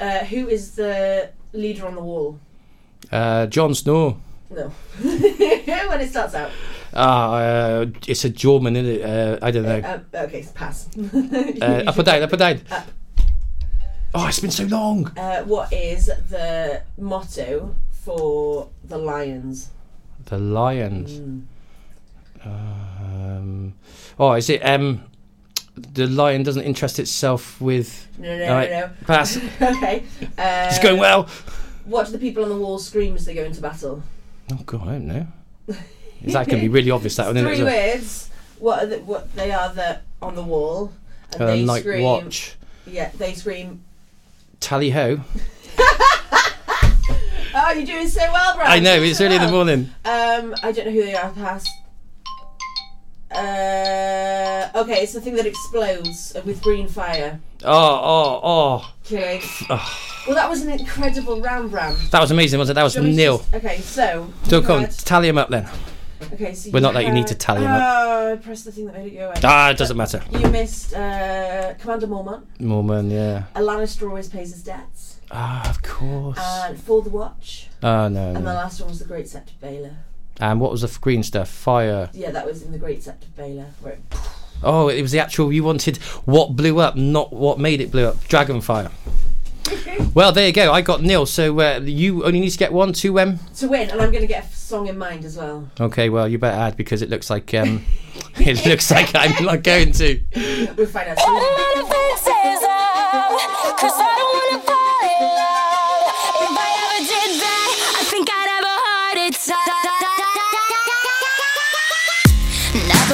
Uh, 0.00 0.24
who 0.24 0.48
is 0.48 0.74
the 0.74 1.30
leader 1.52 1.86
on 1.86 1.94
the 1.94 2.00
wall? 2.02 2.38
Uh, 3.12 3.46
Jon 3.46 3.74
Snow. 3.74 4.20
No. 4.50 4.72
when 5.00 6.00
it 6.00 6.10
starts 6.10 6.34
out. 6.34 6.50
Ah, 6.92 7.34
uh, 7.34 7.86
it's 8.06 8.24
a 8.24 8.30
German, 8.30 8.76
isn't 8.76 9.00
it? 9.00 9.02
Uh, 9.02 9.38
I 9.42 9.50
don't 9.50 9.64
know. 9.64 9.80
Uh, 9.80 10.24
okay, 10.24 10.46
pass. 10.54 10.88
Uh, 10.96 11.84
up 11.86 11.98
or 11.98 12.02
down? 12.02 12.22
Up 12.22 12.32
or 12.32 12.36
down? 12.36 12.60
Up. 12.70 12.86
Oh, 14.14 14.28
it's 14.28 14.38
been 14.38 14.50
so 14.50 14.64
long. 14.64 15.10
Uh, 15.18 15.42
what 15.42 15.72
is 15.72 16.06
the 16.06 16.82
motto 16.98 17.74
for 17.90 18.68
the 18.84 18.98
Lions? 18.98 19.70
The 20.26 20.38
Lions. 20.38 21.18
Mm. 21.18 21.42
Um, 22.44 23.74
oh, 24.18 24.32
is 24.34 24.48
it? 24.50 24.60
Um, 24.64 25.04
the 25.76 26.06
lion 26.06 26.42
doesn't 26.42 26.62
interest 26.62 26.98
itself 26.98 27.60
with. 27.60 28.06
No, 28.18 28.36
no, 28.38 28.54
right, 28.54 28.70
no, 28.70 28.90
Pass. 29.06 29.36
okay. 29.60 30.04
Uh, 30.38 30.68
It's 30.70 30.78
going 30.78 31.00
well. 31.00 31.28
What 31.84 32.06
do 32.06 32.12
the 32.12 32.18
people 32.18 32.42
on 32.44 32.48
the 32.48 32.56
wall 32.56 32.78
scream 32.78 33.14
as 33.16 33.24
they 33.24 33.34
go 33.34 33.42
into 33.44 33.60
battle? 33.60 34.02
Oh 34.52 34.60
God, 34.66 34.82
I 34.88 34.92
don't 34.92 35.06
know. 35.06 35.26
Is 35.68 35.76
that 36.32 36.46
going 36.48 36.62
to 36.62 36.68
be 36.68 36.68
really 36.68 36.90
obvious? 36.90 37.16
That 37.16 37.26
one, 37.26 37.36
isn't 37.36 37.48
Three 37.48 37.60
it? 37.60 37.64
words. 37.96 38.30
What 38.58 38.82
are 38.84 38.86
the, 38.86 38.98
what 39.00 39.34
they 39.34 39.50
are 39.52 39.72
the 39.74 40.00
on 40.22 40.34
the 40.34 40.42
wall, 40.42 40.92
and 41.32 41.42
Uh, 41.42 41.46
they 41.46 41.64
night 41.64 41.80
scream. 41.80 42.02
watch. 42.04 42.54
Yeah, 42.86 43.10
they 43.18 43.34
scream. 43.34 43.82
Tally 44.60 44.90
ho. 44.90 45.20
Oh, 47.56 47.70
you're 47.70 47.86
doing 47.86 48.08
so 48.08 48.20
well, 48.32 48.56
Brad. 48.56 48.66
I 48.66 48.80
know, 48.80 49.00
it's 49.00 49.18
so 49.18 49.26
early 49.26 49.36
in 49.36 49.42
the 49.42 49.50
morning. 49.52 49.88
Um, 50.04 50.56
I 50.64 50.72
don't 50.72 50.86
know 50.86 50.90
who 50.90 51.04
they 51.04 51.14
are. 51.14 51.30
Pass. 51.30 51.64
Uh, 53.34 54.70
okay, 54.76 55.02
it's 55.02 55.12
the 55.12 55.20
thing 55.20 55.34
that 55.36 55.46
explodes 55.46 56.34
with 56.44 56.62
green 56.62 56.88
fire. 56.88 57.40
Oh, 57.64 58.00
oh, 58.04 58.40
oh. 58.42 58.94
Okay. 59.06 59.42
Well, 60.26 60.34
that 60.36 60.48
was 60.48 60.62
an 60.62 60.70
incredible 60.70 61.40
round, 61.40 61.70
Bram. 61.70 61.96
That 62.10 62.20
was 62.20 62.30
amazing, 62.30 62.58
wasn't 62.58 62.74
it? 62.74 62.78
That 62.78 62.84
was 62.84 62.94
Do 62.94 63.00
you 63.00 63.04
want 63.08 63.16
me 63.16 63.22
to 63.22 63.28
nil. 63.28 63.38
just- 63.38 63.54
Okay, 63.54 63.78
so. 63.80 64.32
So 64.44 64.60
you 64.60 64.66
come 64.66 64.76
on, 64.76 64.80
had- 64.84 64.98
tally 64.98 65.28
them 65.28 65.38
up 65.38 65.50
then. 65.50 65.68
Okay, 66.32 66.54
so 66.54 66.70
Well, 66.72 66.80
not 66.80 66.94
that 66.94 67.04
you 67.04 67.12
need 67.12 67.20
had- 67.28 67.28
to 67.28 67.34
tally 67.34 67.64
'em 67.66 67.70
up. 67.72 67.82
Oh, 67.82 68.32
I 68.32 68.36
pressed 68.36 68.64
the 68.64 68.72
thing 68.72 68.86
that 68.86 68.94
made 68.94 69.12
it 69.12 69.16
go 69.16 69.26
away. 69.26 69.34
Ah, 69.44 69.70
it 69.70 69.76
doesn't 69.76 69.96
matter. 69.96 70.22
You 70.32 70.48
missed 70.48 70.94
uh, 70.94 71.74
Commander 71.78 72.06
Mormont. 72.06 72.44
Mormon, 72.60 73.10
yeah. 73.10 73.44
A 73.54 73.60
Lannister 73.60 74.08
always 74.08 74.28
pays 74.28 74.52
his 74.54 74.62
debts. 74.62 75.16
Ah, 75.30 75.68
of 75.68 75.82
course. 75.82 76.38
And 76.40 76.80
For 76.80 77.02
the 77.02 77.10
Watch. 77.10 77.68
Oh 77.82 78.08
no, 78.08 78.28
And 78.28 78.36
the 78.36 78.40
no. 78.40 78.54
last 78.54 78.80
one 78.80 78.88
was 78.90 79.00
the 79.00 79.04
Great 79.04 79.26
Sept 79.26 79.48
of 79.50 79.60
Baelor. 79.60 79.96
And 80.40 80.60
what 80.60 80.70
was 80.70 80.80
the 80.82 80.88
f- 80.88 81.00
green 81.00 81.22
stuff? 81.22 81.48
Fire. 81.48 82.10
Yeah, 82.12 82.30
that 82.32 82.44
was 82.46 82.62
in 82.62 82.72
the 82.72 82.78
Great 82.78 83.00
Sept 83.00 83.22
of 83.22 83.36
Baelor. 83.36 83.66
Where 83.80 83.94
it, 83.94 84.00
Oh, 84.62 84.88
it 84.88 85.02
was 85.02 85.12
the 85.12 85.18
actual. 85.20 85.52
You 85.52 85.62
wanted 85.62 85.98
what 86.24 86.56
blew 86.56 86.80
up, 86.80 86.96
not 86.96 87.32
what 87.32 87.58
made 87.58 87.80
it 87.80 87.90
blew 87.90 88.06
up. 88.06 88.22
Dragon 88.24 88.60
fire. 88.60 88.90
Well, 90.12 90.30
there 90.30 90.46
you 90.46 90.52
go. 90.52 90.72
I 90.72 90.80
got 90.80 91.02
nil. 91.02 91.26
So 91.26 91.58
uh, 91.58 91.80
you 91.82 92.24
only 92.24 92.38
need 92.38 92.50
to 92.50 92.58
get 92.58 92.72
one 92.72 92.92
to 92.94 93.18
um. 93.18 93.38
to 93.56 93.68
win, 93.68 93.90
and 93.90 94.00
I'm 94.00 94.10
going 94.10 94.20
to 94.22 94.28
get 94.28 94.44
a 94.44 94.54
song 94.54 94.86
in 94.86 94.96
mind 94.96 95.24
as 95.24 95.36
well. 95.36 95.68
Okay, 95.80 96.08
well 96.08 96.28
you 96.28 96.38
better 96.38 96.56
add 96.56 96.76
because 96.76 97.02
it 97.02 97.10
looks 97.10 97.30
like 97.30 97.52
um. 97.54 97.84
it 98.36 98.64
looks 98.66 98.90
like 98.90 99.10
I'm 99.14 99.44
not 99.44 99.62
going 99.62 99.90
to. 99.92 100.20
We'll 100.76 100.86
find 100.86 101.08
out 101.08 101.18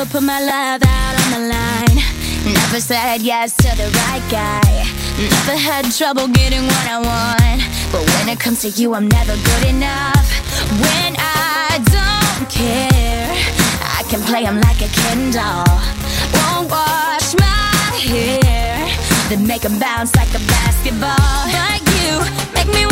Never 0.00 0.12
put 0.12 0.22
my 0.22 0.40
love 0.40 0.80
out 0.82 1.14
on 1.20 1.30
the 1.30 1.48
line. 1.52 2.54
Never 2.54 2.80
said 2.80 3.20
yes 3.20 3.54
to 3.56 3.68
the 3.76 3.84
right 4.00 4.24
guy. 4.30 4.88
Never 5.20 5.58
had 5.60 5.92
trouble 5.92 6.26
getting 6.26 6.64
what 6.64 6.86
I 6.88 6.96
want. 6.96 7.60
But 7.92 8.08
when 8.08 8.30
it 8.30 8.40
comes 8.40 8.62
to 8.62 8.70
you, 8.70 8.94
I'm 8.94 9.08
never 9.08 9.36
good 9.36 9.68
enough. 9.68 10.24
When 10.80 11.16
I 11.18 11.84
don't 11.92 12.48
care, 12.48 13.28
I 13.98 14.02
can 14.08 14.22
play 14.22 14.44
him 14.44 14.58
like 14.62 14.80
a 14.80 14.88
Ken 14.88 15.32
doll. 15.32 15.68
Won't 16.32 16.70
wash 16.70 17.34
my 17.36 17.92
hair, 18.00 18.80
then 19.28 19.46
make 19.46 19.64
him 19.64 19.78
bounce 19.78 20.16
like 20.16 20.30
a 20.30 20.40
basketball. 20.48 21.44
Like 21.52 21.84
you, 22.00 22.24
make 22.54 22.72
me 22.72 22.89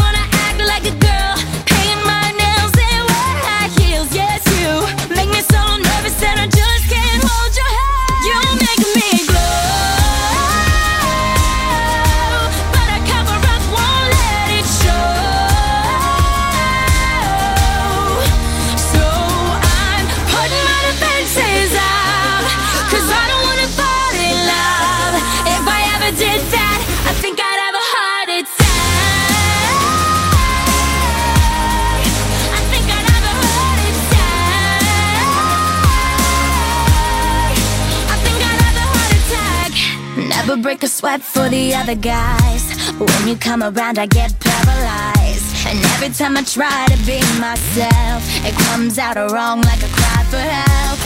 other 41.89 42.01
guys. 42.01 42.65
When 42.99 43.29
you 43.29 43.37
come 43.37 43.63
around, 43.63 43.99
I 43.99 44.05
get 44.05 44.35
paralyzed. 44.41 45.67
And 45.67 45.79
every 45.95 46.11
time 46.11 46.37
I 46.37 46.43
try 46.43 46.87
to 46.87 46.99
be 47.07 47.21
myself, 47.41 48.21
it 48.45 48.55
comes 48.69 48.99
out 48.99 49.17
wrong 49.33 49.63
like 49.63 49.83
a 49.83 49.89
cry 49.89 50.23
for 50.29 50.37
help. 50.37 50.99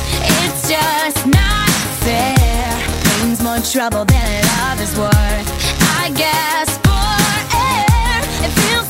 It's 0.43 0.69
just 0.69 1.27
not 1.27 1.71
fair. 2.03 2.67
Pain's 3.05 3.41
more 3.43 3.61
trouble 3.61 4.05
than 4.05 4.27
love 4.59 4.81
is 4.81 4.97
worth. 4.99 5.49
I 6.03 6.11
guess 6.17 6.69
for 6.83 7.15
air, 7.55 8.19
it 8.43 8.53
feels 8.63 8.82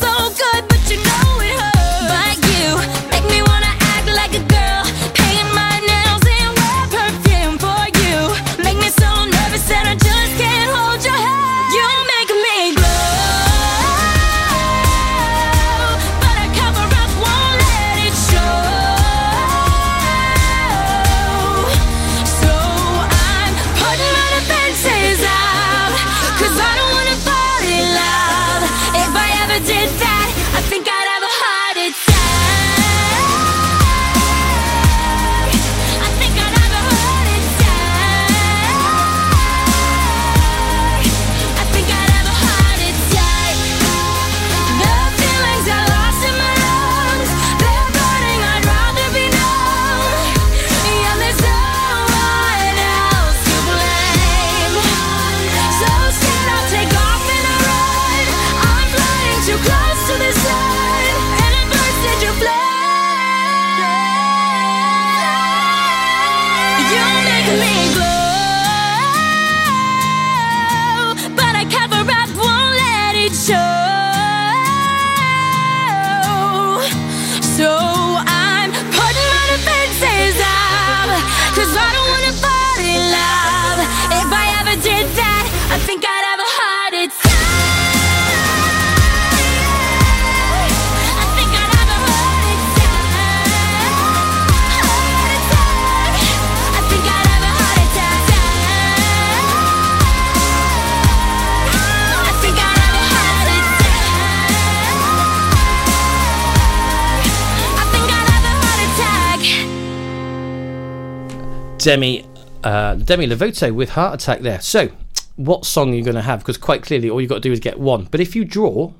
Demi, 111.83 112.25
uh, 112.65 112.95
Demi 112.95 113.27
Lovato 113.27 113.75
with 113.75 113.91
Heart 113.91 114.23
Attack 114.23 114.41
there. 114.41 114.61
So, 114.61 114.89
what 115.37 115.65
song 115.65 115.93
are 115.93 115.97
you 115.97 116.05
going 116.05 116.15
to 116.15 116.23
have? 116.23 116.41
Because 116.41 116.57
quite 116.57 116.83
clearly, 116.83 117.11
all 117.11 117.21
you've 117.21 117.29
got 117.29 117.37
to 117.37 117.41
do 117.41 117.53
is 117.53 117.61
get 117.61 117.79
one. 117.79 118.05
But 118.11 118.21
if 118.21 118.37
you 118.37 118.45
draw, 118.45 118.93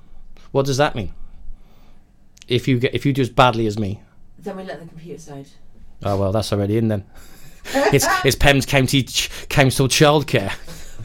what 0.51 0.67
does 0.67 0.77
that 0.79 0.95
mean? 0.95 1.13
If 2.49 2.67
you 2.67 2.79
get 2.79 2.95
if 2.95 3.07
you 3.07 3.13
do 3.13 3.23
as 3.23 3.31
badly 3.31 3.67
as 3.67 3.79
me, 3.79 4.01
Then 4.39 4.57
we 4.57 4.65
let 4.65 4.81
the 4.81 4.87
computer 4.87 5.21
side. 5.21 5.47
oh 6.05 6.17
well, 6.19 6.33
that's 6.33 6.53
already 6.53 6.77
in 6.77 6.89
then. 6.89 7.05
it's 7.93 8.07
it's 8.25 8.37
Pem's 8.37 8.67
County 8.67 9.05
Ch- 9.05 9.31
Council 9.49 9.87
Childcare. 9.87 10.53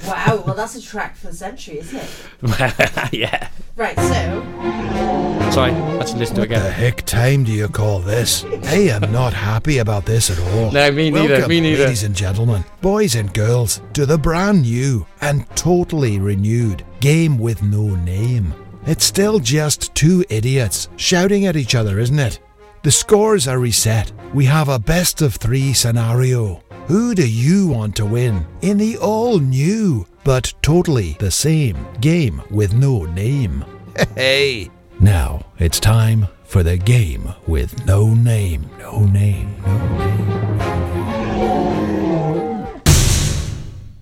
Wow, 0.06 0.44
well 0.46 0.56
that's 0.56 0.75
a 0.75 0.82
track 0.82 1.16
for 1.16 1.27
the 1.27 1.34
century, 1.34 1.80
isn't 1.80 2.00
it? 2.00 3.13
yeah. 3.13 3.50
Right, 3.75 3.96
so 3.96 5.51
Sorry, 5.51 5.72
let's 5.72 6.13
listen 6.13 6.36
to 6.36 6.42
it 6.42 6.46
again. 6.46 6.62
What 6.62 6.68
The 6.68 6.72
heck 6.74 7.06
time 7.06 7.44
do 7.44 7.51
you 7.51 7.68
call 7.68 8.00
this? 8.00 8.44
I 8.44 8.89
am 8.89 9.12
not 9.12 9.34
happy 9.34 9.80
about 9.80 10.06
this 10.06 10.30
at 10.30 10.39
all. 10.54 10.72
No, 10.72 10.92
me 10.92 11.10
neither. 11.10 11.34
Welcome, 11.34 11.50
me 11.50 11.62
neither. 11.62 11.84
ladies 11.84 12.04
and 12.04 12.16
gentlemen, 12.16 12.63
boys 12.82 13.16
and 13.16 13.34
girls, 13.34 13.82
to 13.94 14.06
the 14.06 14.18
brand 14.18 14.63
new 14.63 15.06
and 15.22 15.50
totally 15.56 16.20
renewed 16.20 16.86
game 17.00 17.38
with 17.39 17.63
no 17.63 17.96
name. 17.96 18.54
It's 18.86 19.06
still 19.06 19.39
just 19.39 19.94
two 19.96 20.24
idiots 20.30 20.89
shouting 20.96 21.46
at 21.46 21.56
each 21.56 21.75
other, 21.75 22.00
isn't 22.00 22.20
it? 22.20 22.39
The 22.84 22.92
scores 22.92 23.48
are 23.48 23.60
reset. 23.60 24.12
We 24.34 24.46
have 24.46 24.70
a 24.70 24.80
best 24.80 25.22
of 25.22 25.36
three 25.36 25.74
scenario. 25.74 26.63
Who 26.88 27.13
do 27.15 27.27
you 27.29 27.67
want 27.67 27.96
to 27.98 28.06
win 28.06 28.46
in 28.62 28.77
the 28.77 28.98
all 28.98 29.39
new 29.39 30.06
but 30.24 30.53
totally 30.62 31.13
the 31.20 31.32
same 31.32 31.77
game 32.01 32.41
with 32.50 32.74
no 32.74 33.03
name? 33.06 33.65
Hey! 34.15 34.70
Now 35.00 35.46
it's 35.60 35.79
time 35.79 36.27
for 36.44 36.62
the 36.63 36.77
game 36.77 37.34
with 37.48 37.86
no 37.86 38.13
name. 38.13 38.70
No 38.77 39.06
name. 39.06 39.56
No 39.65 39.98
name. 39.98 40.27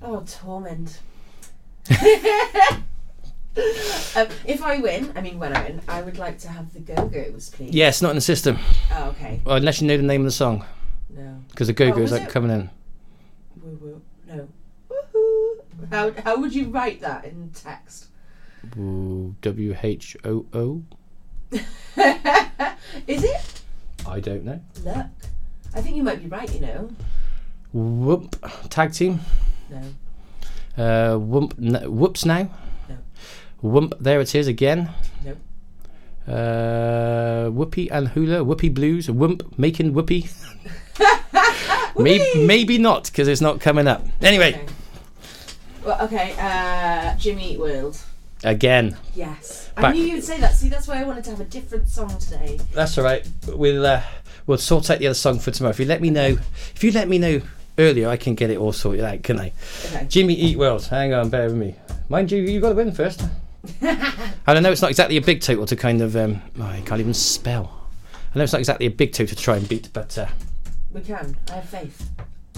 oh 0.01 0.24
torment. 0.27 1.00
um, 1.89 1.98
if 4.45 4.62
I 4.62 4.80
win, 4.80 5.12
I 5.15 5.21
mean 5.21 5.39
when 5.39 5.56
I 5.56 5.63
win, 5.63 5.82
I 5.88 6.02
would 6.02 6.17
like 6.17 6.39
to 6.39 6.50
have 6.50 6.74
the 6.74 6.80
Go 6.82 7.08
Go's, 7.08 7.50
please. 7.52 7.74
Yeah, 7.74 7.88
it's 7.88 8.02
not 8.02 8.10
in 8.12 8.15
the 8.17 8.21
system. 8.21 8.58
Oh, 8.91 9.10
okay. 9.10 9.39
Well, 9.45 9.56
unless 9.56 9.82
you 9.82 9.88
know 9.88 9.95
the 9.98 10.04
name 10.04 10.21
of 10.21 10.26
the 10.26 10.32
song, 10.32 10.65
No. 11.10 11.39
because 11.50 11.67
the 11.67 11.74
Go 11.74 11.86
Oh, 11.86 11.91
Go's 11.91 12.00
was 12.02 12.12
like 12.12 12.24
it? 12.24 12.30
coming 12.30 12.52
in. 12.52 12.69
How 15.91 16.12
how 16.24 16.39
would 16.39 16.54
you 16.54 16.69
write 16.69 17.02
that 17.02 17.26
in 17.26 17.52
text? 17.54 18.08
W 18.76 19.78
H 19.82 20.17
O 20.26 20.45
O. 20.54 20.84
Is 23.08 23.24
it? 23.24 23.62
I 24.08 24.19
don't 24.19 24.43
know. 24.43 24.60
Look. 24.84 25.06
I 25.74 25.82
think 25.82 25.95
you 25.95 26.04
might 26.04 26.21
be 26.21 26.28
right, 26.28 26.52
you 26.54 26.62
know. 26.62 26.89
Whoop 27.74 28.36
tag 28.69 28.93
team. 28.93 29.19
No. 29.69 29.82
Uh, 30.84 31.17
whoop, 31.17 31.54
n- 31.62 31.91
whoops 31.91 32.26
now. 32.26 32.50
No. 32.89 32.98
Whoop, 33.62 33.93
there 34.00 34.19
it 34.21 34.34
is 34.36 34.48
again. 34.48 34.89
Nope. 35.24 35.38
Uh, 36.28 37.50
Whoopi 37.52 37.89
and 37.91 38.08
Hula, 38.10 38.43
Whoopi 38.43 38.74
Blues, 38.74 39.10
Whoop, 39.10 39.58
making 39.58 39.93
Whoopi. 39.93 40.30
maybe, 41.98 42.45
maybe 42.45 42.78
not, 42.78 43.06
because 43.06 43.28
it's 43.28 43.41
not 43.41 43.60
coming 43.62 43.88
up. 43.88 44.06
Anyway, 44.21 44.54
Okay. 44.56 44.65
Well, 45.86 46.02
okay. 46.06 46.36
Uh, 46.39 47.15
Jimmy 47.17 47.54
Eat 47.54 47.60
World. 47.60 47.98
again, 48.43 48.98
Yes. 49.15 49.69
I 49.78 49.82
Back- 49.82 49.95
knew 49.95 50.04
you'd 50.04 50.24
say 50.24 50.39
that. 50.39 50.54
See, 50.56 50.69
that's 50.69 50.88
why 50.88 51.00
I 51.02 51.04
wanted 51.04 51.24
to 51.26 51.30
have 51.32 51.39
a 51.41 51.45
different 51.45 51.88
song 51.89 52.17
today. 52.19 52.60
that's 52.74 52.98
all 52.98 53.04
right. 53.04 53.28
We'll 53.48 53.86
uh, 53.86 54.02
we'll 54.48 54.58
sort 54.58 54.89
out 54.89 55.00
the 55.00 55.08
other 55.08 55.13
song 55.13 55.39
for 55.39 55.52
tomorrow. 55.52 55.71
If 55.71 55.80
you 55.80 55.86
let 55.86 56.02
me 56.02 56.10
know, 56.10 56.38
if 56.76 56.84
you 56.84 56.91
let 56.91 57.08
me 57.08 57.17
know 57.17 57.41
earlier, 57.78 58.08
I 58.10 58.17
can 58.17 58.36
get 58.36 58.50
it 58.50 58.58
all 58.58 58.71
sorted 58.71 59.04
out, 59.04 59.21
can 59.24 59.39
I? 59.39 59.52
Okay. 59.86 60.06
Jimmy 60.08 60.34
Eat 60.34 60.58
World. 60.58 60.86
Hang 60.86 61.13
on, 61.13 61.30
bear 61.30 61.48
with 61.48 61.56
me. 61.58 61.76
Mind 62.10 62.32
you, 62.32 62.41
you've 62.41 62.62
got 62.62 62.69
to 62.69 62.76
win 62.76 62.91
first. 62.93 63.24
I 63.82 64.54
don't 64.54 64.63
know. 64.63 64.71
It's 64.71 64.82
not 64.82 64.91
exactly 64.91 65.17
a 65.17 65.21
big 65.21 65.41
total 65.41 65.65
to 65.65 65.76
kind 65.76 66.02
of. 66.02 66.15
Um, 66.15 66.41
oh, 66.60 66.63
I 66.63 66.82
can't 66.86 67.00
even 67.02 67.13
spell. 67.13 67.71
I 68.34 68.38
know 68.38 68.43
it's 68.43 68.54
not 68.54 68.60
exactly 68.60 68.86
a 68.86 68.91
big 68.91 69.12
total 69.13 69.36
to 69.36 69.41
try 69.41 69.58
and 69.58 69.67
beat, 69.67 69.89
but 69.93 70.17
uh, 70.17 70.28
We 70.93 71.02
can. 71.02 71.36
I 71.52 71.56
have 71.56 71.69
faith. 71.69 72.10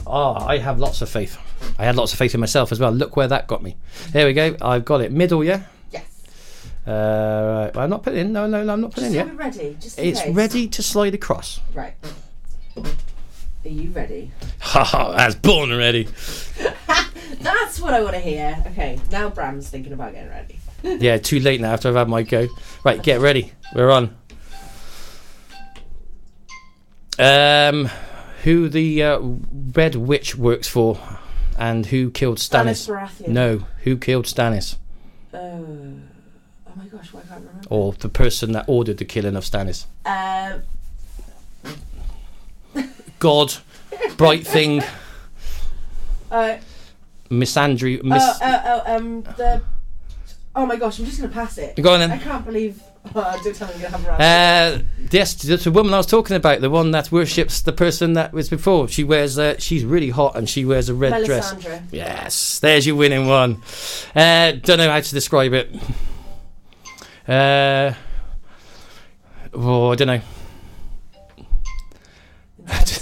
Oh, 0.10 0.34
I 0.46 0.58
have 0.58 0.80
lots 0.80 1.02
of 1.02 1.10
faith. 1.10 1.38
I 1.78 1.86
had 1.86 1.96
lots 1.96 2.14
of 2.14 2.20
faith 2.20 2.34
in 2.34 2.40
myself 2.40 2.72
as 2.72 2.80
well. 2.80 2.92
Look 2.92 3.16
where 3.16 3.28
that 3.28 3.48
got 3.48 3.64
me. 3.64 3.78
There 4.12 4.26
we 4.26 4.34
go. 4.34 4.56
I've 4.62 4.86
got 4.86 5.02
it. 5.02 5.12
Middle, 5.12 5.44
yeah. 5.44 5.64
Yes. 5.92 6.06
Uh, 6.86 6.92
right. 6.92 7.76
Well, 7.76 7.84
I'm 7.84 7.90
not 7.90 8.04
putting 8.04 8.20
in. 8.20 8.34
No, 8.34 8.48
no, 8.48 8.64
no 8.64 8.74
I'm 8.74 8.82
not 8.82 8.92
putting 8.92 9.12
Just 9.14 9.16
in 9.22 9.28
have 9.28 9.40
yet. 9.40 9.56
it 9.56 9.58
ready. 9.60 9.78
Just 9.80 10.00
in 10.00 10.06
It's 10.06 10.22
case. 10.22 10.36
ready 10.36 10.68
to 10.68 10.84
slide 10.84 11.14
across. 11.14 11.60
Right. 11.74 11.96
Are 12.78 13.70
you 13.70 13.90
ready? 13.90 14.32
Ha 14.60 14.84
ha! 14.84 15.12
That's 15.14 15.36
born 15.36 15.72
already. 15.72 16.08
That's 17.42 17.80
what 17.82 17.94
I 17.94 18.02
want 18.02 18.14
to 18.14 18.22
hear. 18.22 18.64
Okay. 18.68 19.00
Now 19.12 19.30
Bram's 19.30 19.70
thinking 19.70 19.94
about 19.94 20.14
getting 20.14 20.30
ready. 20.30 20.60
yeah, 21.04 21.18
too 21.18 21.40
late 21.40 21.60
now 21.60 21.74
after 21.74 21.90
I've 21.90 21.96
had 21.96 22.08
my 22.08 22.22
go. 22.24 22.48
Right, 22.86 23.02
get 23.02 23.20
ready. 23.20 23.52
We're 23.76 23.92
on. 23.92 24.16
Um, 27.20 27.90
who 28.44 28.70
the 28.70 29.04
uh, 29.04 29.20
Red 29.74 29.96
Witch 29.96 30.36
works 30.36 30.68
for, 30.68 31.00
and 31.58 31.86
who 31.88 32.12
killed 32.12 32.38
Stannis 32.38 32.88
Stannis? 32.88 33.10
Baratheon. 33.10 33.28
No, 33.30 33.58
who 33.84 33.98
killed 33.98 34.26
Stannis, 34.26 34.76
Uh, 35.34 35.38
oh 35.38 36.00
my 36.76 36.86
gosh, 36.86 37.12
why 37.14 37.22
can't 37.22 37.32
I 37.34 37.36
remember? 37.38 37.68
or 37.70 37.94
the 37.94 38.10
person 38.10 38.52
that 38.54 38.66
ordered 38.68 38.98
the 38.98 39.06
killing 39.06 39.36
of 39.36 39.44
Stannis? 39.44 39.86
Uh, 40.06 40.60
God, 43.20 43.54
Bright 44.18 44.46
Thing, 44.56 44.84
uh, 46.32 46.58
Miss 47.30 47.58
Andrew, 47.58 48.00
Miss. 48.04 48.24
oh, 48.24 48.38
oh, 48.42 48.84
oh, 48.86 48.96
um, 48.96 49.24
the. 49.24 49.62
Oh 50.56 50.66
my 50.66 50.76
gosh, 50.76 50.98
I'm 51.00 51.06
just 51.06 51.20
gonna 51.22 51.32
pass 51.34 51.58
it. 51.58 51.76
Go 51.76 51.94
on 51.94 52.00
then. 52.00 52.12
I 52.12 52.18
can't 52.18 52.46
believe. 52.46 52.82
Oh, 53.16 53.42
don't 53.44 53.56
tell 53.56 53.68
me 53.70 53.86
I'm 53.86 54.04
have. 54.04 54.20
Uh, 54.20 54.84
yes, 55.12 55.34
the 55.36 55.72
woman 55.72 55.94
I 55.94 55.98
was 55.98 56.06
talking 56.06 56.36
about, 56.36 56.62
the 56.62 56.70
one 56.70 56.92
that 56.92 57.12
worships 57.12 57.62
the 57.62 57.72
person 57.72 58.14
that 58.14 58.34
was 58.34 58.50
before. 58.50 58.88
She 58.90 59.04
wears, 59.04 59.40
uh, 59.40 59.56
she's 59.60 59.86
really 59.86 60.10
hot 60.10 60.36
and 60.36 60.48
she 60.48 60.66
wears 60.66 60.90
a 60.90 60.94
red 60.94 61.26
dress. 61.26 61.56
Yes, 61.92 62.60
there's 62.60 62.86
your 62.86 62.96
winning 62.96 63.28
one. 63.28 63.62
Uh, 64.14 64.52
don't 64.52 64.78
know 64.78 64.90
how 64.90 65.00
to 65.00 65.14
describe 65.14 65.54
it. 65.54 65.74
Uh, 67.28 67.94
oh, 69.54 69.92
I 69.92 69.96
don't 69.96 70.08
know. 70.08 70.22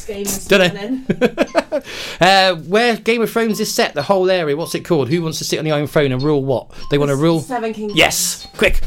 Game 0.05 0.25
Dunno. 0.47 1.01
Uh, 2.21 2.55
where 2.55 2.95
Game 2.95 3.21
of 3.21 3.29
Thrones 3.29 3.59
is 3.59 3.73
set, 3.73 3.93
the 3.93 4.03
whole 4.03 4.29
area. 4.29 4.55
What's 4.55 4.73
it 4.75 4.85
called? 4.85 5.09
Who 5.09 5.21
wants 5.21 5.39
to 5.39 5.43
sit 5.43 5.59
on 5.59 5.65
the 5.65 5.71
Iron 5.73 5.87
Throne 5.87 6.13
and 6.13 6.23
rule 6.23 6.43
what? 6.43 6.71
They 6.89 6.97
want 6.97 7.09
to 7.09 7.17
rule. 7.17 7.41
Seven 7.41 7.73
Kingdoms. 7.73 7.97
Yes, 7.97 8.47
quick. 8.55 8.79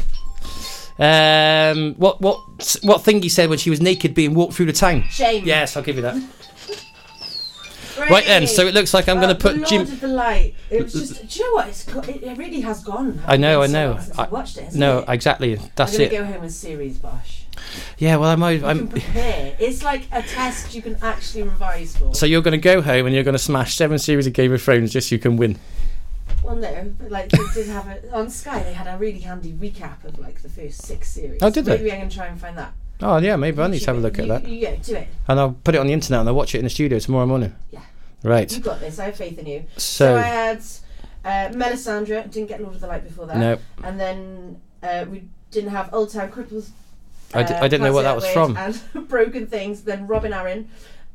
Um, 0.99 1.95
what 1.95 2.19
what 2.21 2.77
what 2.83 3.03
thing 3.03 3.21
he 3.21 3.29
said 3.29 3.49
when 3.49 3.57
she 3.57 3.69
was 3.69 3.79
naked 3.81 4.13
being 4.13 4.33
walked 4.33 4.53
through 4.53 4.65
the 4.65 4.73
town? 4.73 5.03
Shame. 5.09 5.45
Yes, 5.45 5.77
I'll 5.77 5.83
give 5.83 5.95
you 5.95 6.01
that. 6.03 6.21
Right 8.09 8.25
then, 8.25 8.47
so 8.47 8.65
it 8.65 8.73
looks 8.73 8.93
like 8.93 9.09
I'm 9.09 9.17
going 9.19 9.35
to 9.35 9.41
put 9.41 9.67
Jim. 9.67 9.81
Of 9.81 9.99
the 9.99 10.07
Light. 10.07 10.55
It 10.69 10.83
was 10.83 10.93
just. 10.93 11.27
Do 11.27 11.39
you 11.39 11.45
know 11.49 11.55
what? 11.55 11.67
It's 11.67 11.85
it, 12.07 12.23
it 12.23 12.37
really 12.37 12.61
has 12.61 12.81
gone. 12.81 13.21
I 13.27 13.35
know, 13.35 13.61
I 13.61 13.67
know. 13.67 13.99
I- 14.17 14.27
watched 14.29 14.57
it. 14.57 14.63
hasn't 14.65 14.79
No, 14.79 14.99
it? 14.99 15.09
exactly. 15.09 15.55
That's 15.75 15.91
I'm 15.93 15.97
gonna 15.97 16.03
it. 16.09 16.17
go 16.17 16.25
home 16.25 16.41
with 16.41 16.53
series 16.53 16.97
Bosch. 16.97 17.41
Yeah, 17.97 18.15
well, 18.15 18.29
I'm. 18.29 18.41
You 18.53 18.59
can 18.59 18.69
I'm 18.69 18.87
prepare. 18.87 19.53
It's 19.59 19.83
like 19.83 20.07
a 20.13 20.21
test 20.21 20.73
you 20.73 20.81
can 20.81 20.95
actually 21.01 21.43
revise 21.43 21.97
for. 21.97 22.15
so 22.15 22.25
you're 22.25 22.41
going 22.41 22.53
to 22.53 22.57
go 22.57 22.81
home 22.81 23.05
and 23.05 23.13
you're 23.13 23.25
going 23.25 23.33
to 23.33 23.37
smash 23.39 23.75
seven 23.75 23.99
series 23.99 24.25
of 24.27 24.31
Game 24.33 24.53
of 24.53 24.61
Thrones 24.61 24.93
just 24.93 25.09
so 25.09 25.15
you 25.15 25.19
can 25.19 25.35
win. 25.35 25.57
Well, 26.43 26.55
no, 26.55 26.93
but 26.99 27.11
like 27.11 27.29
they 27.29 27.37
did 27.53 27.67
have 27.67 27.87
it 27.87 28.09
on 28.13 28.29
Sky. 28.29 28.63
They 28.63 28.73
had 28.73 28.87
a 28.87 28.97
really 28.97 29.19
handy 29.19 29.53
recap 29.53 30.03
of 30.05 30.17
like 30.19 30.41
the 30.41 30.49
first 30.49 30.81
six 30.83 31.09
series. 31.09 31.39
Oh, 31.41 31.49
did 31.49 31.65
they? 31.65 31.77
Maybe 31.77 31.91
I'm 31.91 31.99
gonna 31.99 32.11
try 32.11 32.27
and 32.27 32.39
find 32.39 32.57
that. 32.57 32.73
Oh 33.01 33.17
yeah, 33.17 33.35
maybe 33.35 33.61
I 33.61 33.67
need 33.67 33.79
to 33.79 33.85
have 33.87 33.97
a 33.97 33.99
look 33.99 34.19
at 34.19 34.25
You- 34.25 34.31
that, 34.31 34.47
you- 34.47 34.55
Yeah, 34.57 34.75
do 34.75 34.95
it. 34.95 35.07
and 35.27 35.39
I'll 35.39 35.51
put 35.51 35.75
it 35.75 35.77
on 35.79 35.87
the 35.87 35.93
internet 35.93 36.19
and 36.21 36.29
I'll 36.29 36.35
watch 36.35 36.53
it 36.55 36.59
in 36.59 36.63
the 36.65 36.69
studio 36.69 36.99
tomorrow 36.99 37.25
morning. 37.25 37.55
Yeah. 37.71 37.79
Right. 38.23 38.51
You 38.53 38.61
got 38.61 38.79
this. 38.81 38.99
I 38.99 39.05
have 39.05 39.15
faith 39.15 39.37
in 39.39 39.45
you. 39.45 39.63
So, 39.77 40.05
So 40.05 40.17
I 40.17 40.21
had 40.21 40.57
uh, 41.23 41.53
Melisandre. 41.55 42.29
Didn't 42.29 42.47
get 42.49 42.61
Lord 42.61 42.75
of 42.75 42.81
the 42.81 42.87
Light 42.87 43.05
before 43.05 43.25
that. 43.27 43.37
no, 43.37 43.57
And 43.83 43.97
then 43.99 44.59
uh, 44.83 45.05
we 45.09 45.23
didn't 45.51 45.69
have 45.71 45.93
Old 45.93 46.11
Town 46.11 46.29
Cripples. 46.29 46.71
I, 47.33 47.43
d- 47.43 47.53
I 47.53 47.67
didn't 47.69 47.83
know 47.83 47.93
what 47.93 48.01
that 48.03 48.15
was 48.15 48.27
from. 48.27 48.57
And 48.57 48.81
Broken 49.07 49.47
Things. 49.47 49.83
Then 49.83 50.05
Robin 50.07 50.31
Arryn. 50.33 50.65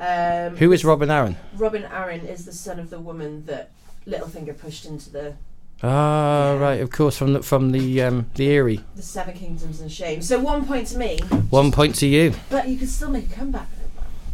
Um, 0.00 0.56
Who 0.56 0.72
is 0.72 0.84
Robin 0.84 1.08
Arryn? 1.10 1.36
Robin 1.56 1.82
Arryn 1.82 2.26
is 2.28 2.44
the 2.46 2.52
son 2.52 2.78
of 2.80 2.88
the 2.90 2.98
woman 3.00 3.44
that 3.46 3.70
Littlefinger 4.06 4.56
pushed 4.58 4.84
into 4.86 5.10
the 5.10 5.34
Ah, 5.82 6.52
Yeah. 6.52 6.58
right, 6.58 6.80
of 6.80 6.90
course, 6.90 7.16
from 7.16 7.32
the 7.34 7.42
from 7.42 7.72
the 7.72 8.02
um, 8.02 8.26
the 8.34 8.48
Eyrie. 8.48 8.80
the 8.96 9.02
Seven 9.02 9.34
Kingdoms 9.34 9.80
and 9.80 9.90
Shame. 9.90 10.22
So 10.22 10.38
one 10.38 10.64
point 10.66 10.86
to 10.88 10.98
me, 10.98 11.18
One 11.50 11.70
point 11.72 11.94
to 11.96 12.06
you. 12.06 12.34
but 12.48 12.68
you 12.68 12.78
could 12.78 12.88
still 12.88 13.10
make 13.10 13.30
a 13.30 13.34
comeback. 13.34 13.68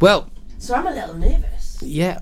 Well, 0.00 0.28
So 0.58 0.74
I'm 0.74 0.86
a 0.86 0.90
little 0.94 1.14
nervous. 1.14 1.78
yeah, 1.82 2.20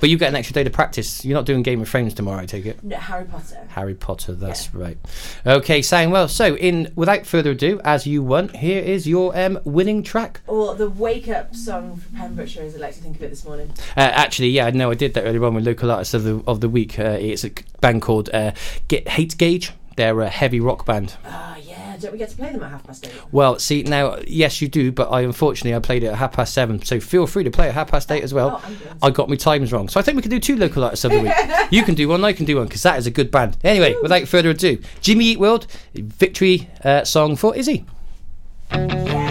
But 0.00 0.08
you 0.08 0.18
get 0.18 0.30
an 0.30 0.36
extra 0.36 0.54
day 0.54 0.64
to 0.64 0.70
practice. 0.70 1.24
You're 1.24 1.34
not 1.34 1.46
doing 1.46 1.62
Game 1.62 1.80
of 1.82 1.88
Thrones 1.88 2.14
tomorrow, 2.14 2.42
I 2.42 2.46
take 2.46 2.66
it. 2.66 2.82
No, 2.82 2.96
Harry 2.96 3.26
Potter. 3.26 3.66
Harry 3.68 3.94
Potter, 3.94 4.32
that's 4.32 4.74
right. 4.74 4.98
Okay, 5.46 5.82
saying 5.82 6.10
well. 6.10 6.26
So, 6.26 6.56
in 6.56 6.90
without 6.96 7.26
further 7.26 7.50
ado, 7.50 7.80
as 7.84 8.06
you 8.06 8.22
won, 8.22 8.48
here 8.48 8.82
is 8.82 9.06
your 9.06 9.38
um, 9.38 9.58
winning 9.64 10.02
track. 10.02 10.40
Or 10.46 10.74
the 10.74 10.88
wake 10.88 11.28
up 11.28 11.54
song 11.54 11.96
for 11.96 12.16
Pembrokeshire, 12.16 12.64
as 12.64 12.74
I 12.74 12.78
like 12.78 12.94
to 12.94 13.00
think 13.02 13.16
of 13.16 13.22
it 13.22 13.28
this 13.30 13.44
morning. 13.44 13.70
Uh, 13.96 14.00
actually, 14.00 14.48
yeah, 14.48 14.66
I 14.66 14.70
know 14.70 14.90
I 14.90 14.94
did 14.94 15.14
that 15.14 15.24
earlier 15.24 15.44
on 15.44 15.54
with 15.54 15.64
local 15.66 15.90
artists 15.90 16.14
of 16.14 16.24
the 16.24 16.42
of 16.46 16.60
the 16.60 16.68
week. 16.68 16.98
Uh, 16.98 17.18
it's 17.20 17.44
a 17.44 17.50
band 17.80 18.02
called 18.02 18.30
uh, 18.32 18.52
Get 18.88 19.06
Hate 19.08 19.36
Gauge. 19.36 19.72
They're 20.00 20.22
a 20.22 20.30
heavy 20.30 20.60
rock 20.60 20.86
band. 20.86 21.12
Ah, 21.26 21.58
yeah. 21.58 21.98
Don't 21.98 22.12
we 22.12 22.16
get 22.16 22.30
to 22.30 22.36
play 22.36 22.50
them 22.50 22.62
at 22.62 22.70
half 22.70 22.84
past 22.84 23.06
eight? 23.06 23.12
Well, 23.32 23.58
see 23.58 23.82
now, 23.82 24.16
yes, 24.26 24.62
you 24.62 24.68
do, 24.68 24.90
but 24.90 25.12
I 25.12 25.20
unfortunately 25.20 25.74
I 25.74 25.78
played 25.80 26.02
it 26.02 26.06
at 26.06 26.14
half 26.14 26.32
past 26.32 26.54
seven. 26.54 26.82
So 26.82 27.00
feel 27.00 27.26
free 27.26 27.44
to 27.44 27.50
play 27.50 27.68
at 27.68 27.74
half 27.74 27.90
past 27.90 28.10
eight 28.10 28.22
as 28.22 28.32
well. 28.32 28.62
Oh. 28.64 28.76
I 29.02 29.10
got 29.10 29.28
my 29.28 29.36
times 29.36 29.74
wrong, 29.74 29.90
so 29.90 30.00
I 30.00 30.02
think 30.02 30.16
we 30.16 30.22
can 30.22 30.30
do 30.30 30.40
two 30.40 30.56
local 30.56 30.84
artists 30.84 31.04
of 31.04 31.10
the 31.12 31.20
week. 31.20 31.34
you 31.70 31.82
can 31.82 31.94
do 31.94 32.08
one, 32.08 32.24
I 32.24 32.32
can 32.32 32.46
do 32.46 32.56
one, 32.56 32.64
because 32.64 32.82
that 32.82 32.98
is 32.98 33.06
a 33.06 33.10
good 33.10 33.30
band. 33.30 33.58
Anyway, 33.62 33.94
without 34.00 34.26
further 34.26 34.48
ado, 34.48 34.80
Jimmy 35.02 35.26
Eat 35.26 35.38
World, 35.38 35.66
victory 35.92 36.70
uh, 36.82 37.04
song 37.04 37.36
for 37.36 37.54
Izzy. 37.54 37.84
Don't 38.70 39.29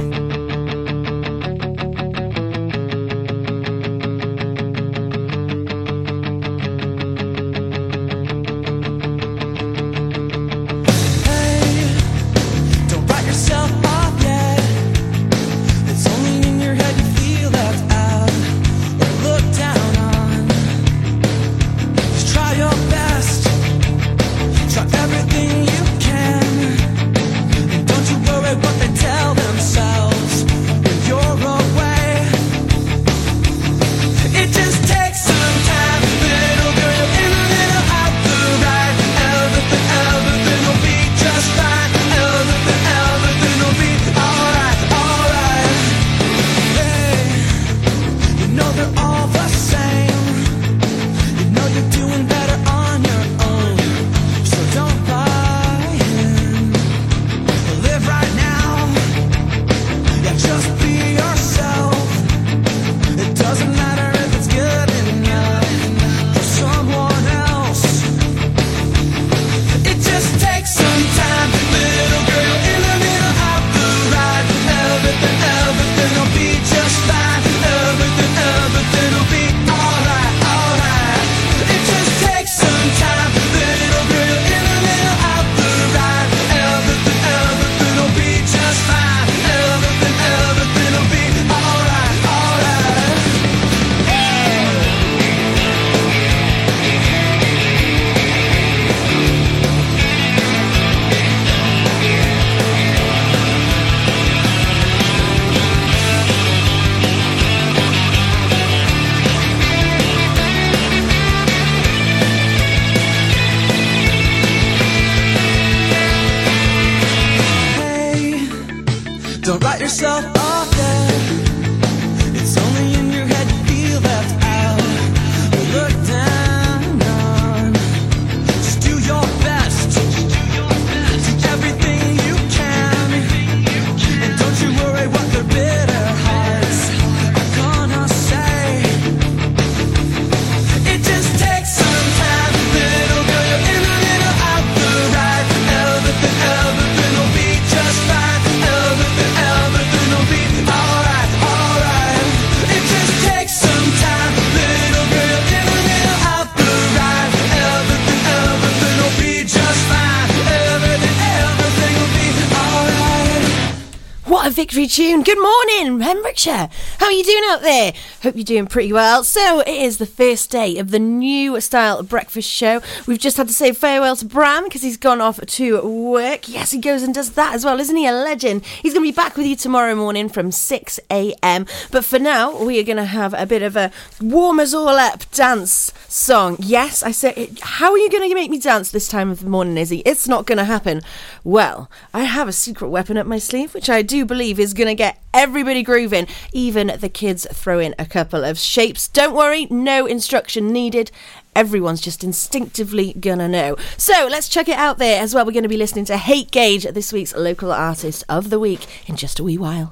victory 164.69 164.85
tune. 164.85 165.23
Good 165.23 165.39
morning, 165.39 165.99
Pembrokeshire. 165.99 166.69
How 166.99 167.07
are 167.07 167.11
you 167.11 167.23
doing 167.23 167.43
out 167.47 167.61
there? 167.63 167.91
Hope 168.21 168.35
you're 168.35 168.43
doing 168.43 168.67
pretty 168.67 168.91
well. 168.91 169.23
So, 169.23 169.61
it 169.61 169.69
is 169.69 169.97
the 169.97 170.05
first 170.05 170.51
day 170.51 170.77
of 170.77 170.91
the 170.91 170.99
new 170.99 171.61
style 171.61 172.03
breakfast 172.03 172.49
show. 172.49 172.81
We've 173.07 173.17
just 173.17 173.37
had 173.37 173.47
to 173.47 173.53
say 173.53 173.71
farewell 173.71 174.17
to 174.17 174.25
Bram 174.25 174.65
because 174.65 174.81
he's 174.81 174.97
gone 174.97 175.21
off 175.21 175.39
to 175.39 175.87
work. 175.87 176.49
Yes, 176.49 176.71
he 176.71 176.79
goes 176.79 177.01
and 177.01 177.13
does 177.13 177.31
that 177.31 177.53
as 177.53 177.63
well. 177.63 177.79
Isn't 177.79 177.95
he 177.95 178.05
a 178.05 178.11
legend? 178.11 178.65
He's 178.65 178.93
going 178.93 179.05
to 179.05 179.11
be 179.11 179.15
back 179.15 179.37
with 179.37 179.45
you 179.45 179.55
tomorrow 179.55 179.95
morning 179.95 180.27
from 180.27 180.51
6 180.51 180.99
a.m. 181.09 181.65
But 181.91 182.03
for 182.03 182.19
now, 182.19 182.61
we 182.61 182.77
are 182.79 182.83
going 182.83 182.97
to 182.97 183.05
have 183.05 183.33
a 183.33 183.45
bit 183.45 183.61
of 183.61 183.77
a 183.77 183.91
warm 184.21 184.59
us 184.59 184.73
all 184.73 184.89
up 184.89 185.29
dance 185.31 185.93
song. 186.09 186.57
Yes, 186.59 187.03
I 187.03 187.11
said, 187.11 187.59
how 187.61 187.91
are 187.91 187.97
you 187.97 188.09
going 188.09 188.27
to 188.27 188.35
make 188.35 188.51
me 188.51 188.59
dance 188.59 188.91
this 188.91 189.07
time 189.07 189.29
of 189.29 189.39
the 189.39 189.49
morning, 189.49 189.77
Izzy? 189.77 189.99
It's 190.05 190.27
not 190.27 190.45
going 190.45 190.57
to 190.57 190.65
happen. 190.65 191.01
Well, 191.45 191.89
I 192.13 192.23
have 192.25 192.49
a 192.49 192.53
secret 192.53 192.89
weapon 192.89 193.17
up 193.17 193.27
my 193.27 193.39
sleeve, 193.39 193.73
which 193.73 193.89
I 193.89 194.01
do 194.01 194.25
believe 194.25 194.59
is 194.59 194.73
going 194.73 194.87
to 194.87 194.95
get 194.95 195.21
everybody 195.33 195.83
grooving, 195.83 196.27
even 196.51 196.91
the 196.99 197.09
kids 197.09 197.47
throw 197.53 197.79
in 197.79 197.95
a 197.97 198.05
couple 198.09 198.43
of 198.43 198.57
shapes. 198.57 199.07
Don't 199.07 199.35
worry, 199.35 199.67
no 199.69 200.05
instruction 200.05 200.73
needed. 200.73 201.11
Everyone's 201.55 202.01
just 202.01 202.23
instinctively 202.23 203.13
gonna 203.13 203.47
know. 203.47 203.75
So 203.97 204.27
let's 204.29 204.49
check 204.49 204.67
it 204.67 204.77
out 204.77 204.97
there 204.97 205.21
as 205.21 205.33
well. 205.33 205.45
We're 205.45 205.51
going 205.51 205.63
to 205.63 205.69
be 205.69 205.77
listening 205.77 206.05
to 206.05 206.17
Hate 206.17 206.51
Gauge, 206.51 206.83
this 206.83 207.13
week's 207.13 207.35
local 207.35 207.71
artist 207.71 208.23
of 208.29 208.49
the 208.49 208.59
week, 208.59 208.85
in 209.07 209.15
just 209.15 209.39
a 209.39 209.43
wee 209.43 209.57
while. 209.57 209.91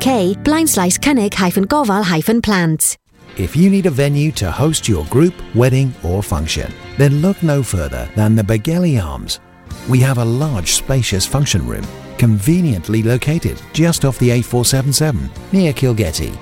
slaes 0.00 0.98
cynnig 0.98 1.34
hyphen 1.34 1.66
gofal 1.66 2.04
hyphen 2.04 2.40
plant. 2.42 2.96
If 3.38 3.54
you 3.54 3.68
need 3.68 3.86
a 3.86 3.90
venue 3.90 4.32
to 4.32 4.50
host 4.50 4.88
your 4.88 5.04
group, 5.06 5.34
wedding, 5.54 5.94
or 6.02 6.22
function, 6.22 6.72
then 6.96 7.20
look 7.20 7.42
no 7.42 7.62
further 7.62 8.08
than 8.16 8.34
the 8.34 8.42
Begelly 8.42 9.02
Arms. 9.02 9.40
We 9.90 10.00
have 10.00 10.18
a 10.18 10.24
large, 10.24 10.72
spacious 10.72 11.26
function 11.26 11.66
room, 11.66 11.84
conveniently 12.16 13.02
located 13.02 13.60
just 13.74 14.04
off 14.06 14.18
the 14.18 14.30
A477 14.30 15.52
near 15.52 15.72
Kilgetty. 15.72 16.36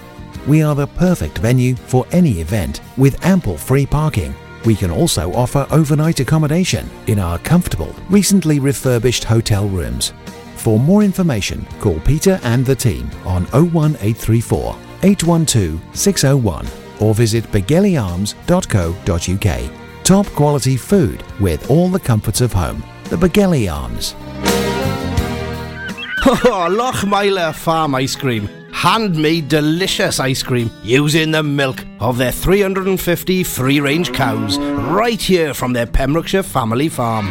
We 0.47 0.63
are 0.63 0.75
the 0.75 0.87
perfect 0.87 1.39
venue 1.39 1.75
for 1.75 2.07
any 2.13 2.41
event 2.41 2.81
with 2.97 3.25
ample 3.25 3.57
free 3.57 3.87
parking. 3.87 4.35
We 4.65 4.77
can 4.77 4.91
also 4.91 5.33
offer 5.33 5.67
overnight 5.71 6.21
accommodation 6.21 6.89
in 7.07 7.19
our 7.19 7.39
comfortable, 7.39 7.95
recently 8.09 8.61
refurbished 8.61 9.25
hotel 9.25 9.69
rooms. 9.69 10.13
For 10.65 10.81
more 10.81 11.03
information, 11.03 11.67
call 11.79 12.01
Peter 12.01 12.41
and 12.43 12.65
the 12.65 12.75
team 12.75 13.11
on 13.27 13.45
01834 13.53 14.75
812 15.03 15.79
601 15.93 16.67
or 17.01 17.15
visit 17.15 17.45
begellyarms.co.uk. 17.53 20.05
Top 20.05 20.27
quality 20.29 20.77
food 20.79 21.23
with 21.39 21.71
all 21.71 21.91
the 21.91 22.01
comforts 22.01 22.41
of 22.41 22.55
home. 22.55 22.83
The 23.11 23.17
Begelly 23.17 23.71
Arms. 23.71 24.15
Oh, 26.27 26.69
Lochmeyler 26.71 27.55
Farm 27.55 27.95
Ice 27.97 28.17
Cream. 28.17 28.49
Handmade 28.73 29.49
delicious 29.49 30.19
ice 30.19 30.43
cream 30.43 30.71
using 30.83 31.31
the 31.31 31.43
milk 31.43 31.85
of 32.01 32.17
their 32.17 32.33
350 32.33 33.45
free 33.45 33.81
range 33.81 34.15
cows 34.15 34.57
right 34.59 35.21
here 35.21 35.53
from 35.53 35.75
their 35.75 35.85
Pembrokeshire 35.87 36.43
family 36.43 36.89
farm. 36.89 37.31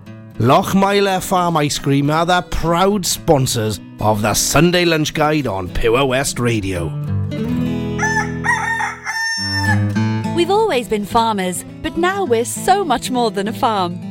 Lochmeyler 0.41 1.21
Farm 1.21 1.55
Ice 1.57 1.77
Cream 1.77 2.09
are 2.09 2.25
the 2.25 2.41
proud 2.41 3.05
sponsors 3.05 3.79
of 3.99 4.23
the 4.23 4.33
Sunday 4.33 4.85
Lunch 4.85 5.13
Guide 5.13 5.45
on 5.45 5.69
Pure 5.69 6.03
West 6.07 6.39
Radio. 6.39 6.87
We've 10.35 10.49
always 10.49 10.87
been 10.87 11.05
farmers, 11.05 11.63
but 11.83 11.95
now 11.95 12.25
we're 12.25 12.43
so 12.43 12.83
much 12.83 13.11
more 13.11 13.29
than 13.29 13.47
a 13.47 13.53
farm. 13.53 14.10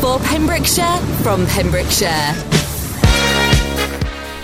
For 0.00 0.18
Pembrokeshire, 0.20 0.96
from 1.22 1.46
Pembrokeshire. 1.46 2.34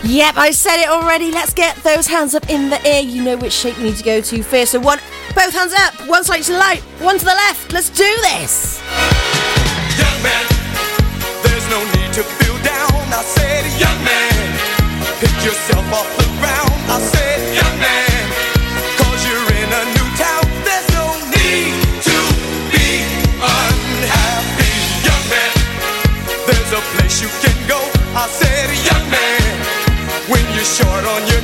Yep, 0.04 0.36
I 0.36 0.50
said 0.52 0.82
it 0.82 0.88
already. 0.88 1.32
Let's 1.32 1.54
get 1.54 1.76
those 1.76 2.06
hands 2.06 2.34
up 2.34 2.50
in 2.50 2.68
the 2.68 2.84
air. 2.86 3.00
You 3.00 3.24
know 3.24 3.36
which 3.38 3.54
shape 3.54 3.78
you 3.78 3.84
need 3.84 3.96
to 3.96 4.04
go 4.04 4.20
to 4.20 4.42
first. 4.42 4.72
So 4.72 4.80
one, 4.80 4.98
both 5.34 5.54
hands 5.54 5.72
up. 5.72 5.94
One 6.08 6.24
side 6.24 6.42
to 6.42 6.52
the 6.52 6.58
right, 6.58 6.80
one 7.00 7.18
to 7.18 7.24
the 7.24 7.32
left. 7.32 7.72
Let's 7.72 7.88
do 7.88 8.04
this. 8.04 8.82
Young 9.98 10.22
man, 10.22 10.46
there's 11.42 11.68
no 11.70 11.80
need 11.96 12.12
to 12.12 12.22
feel 12.22 12.56
down. 12.62 12.92
I 13.12 13.22
said, 13.24 13.64
young 13.80 14.04
man, 14.04 15.18
pick 15.20 15.44
yourself 15.44 15.90
off 15.92 16.25
short 30.66 31.05
on 31.05 31.22
you 31.29 31.36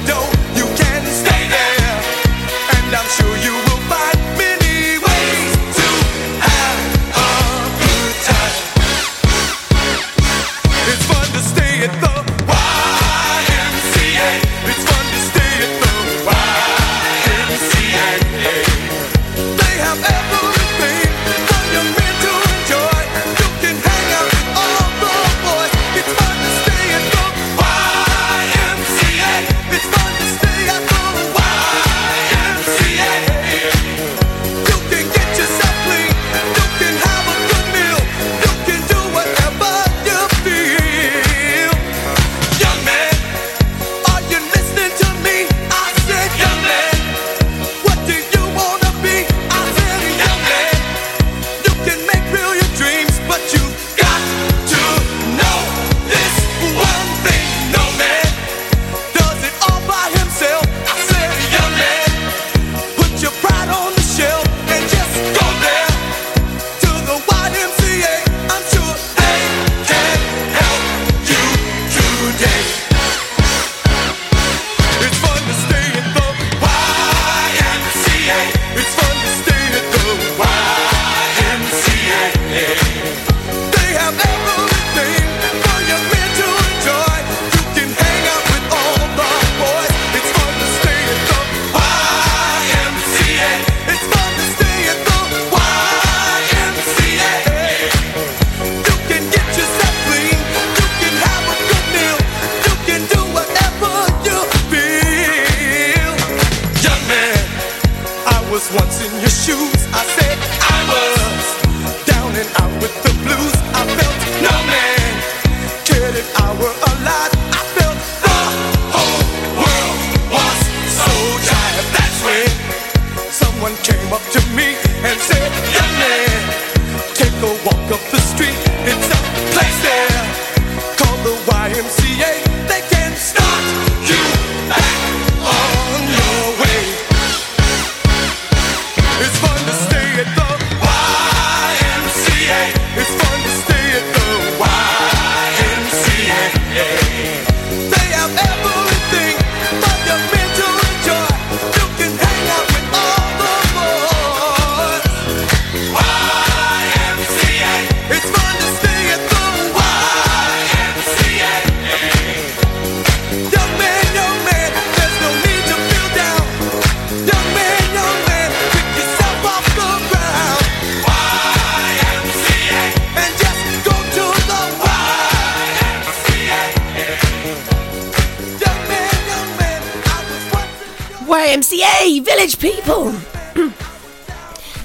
YMCA, 181.26 182.24
village 182.24 182.58
people. 182.58 183.14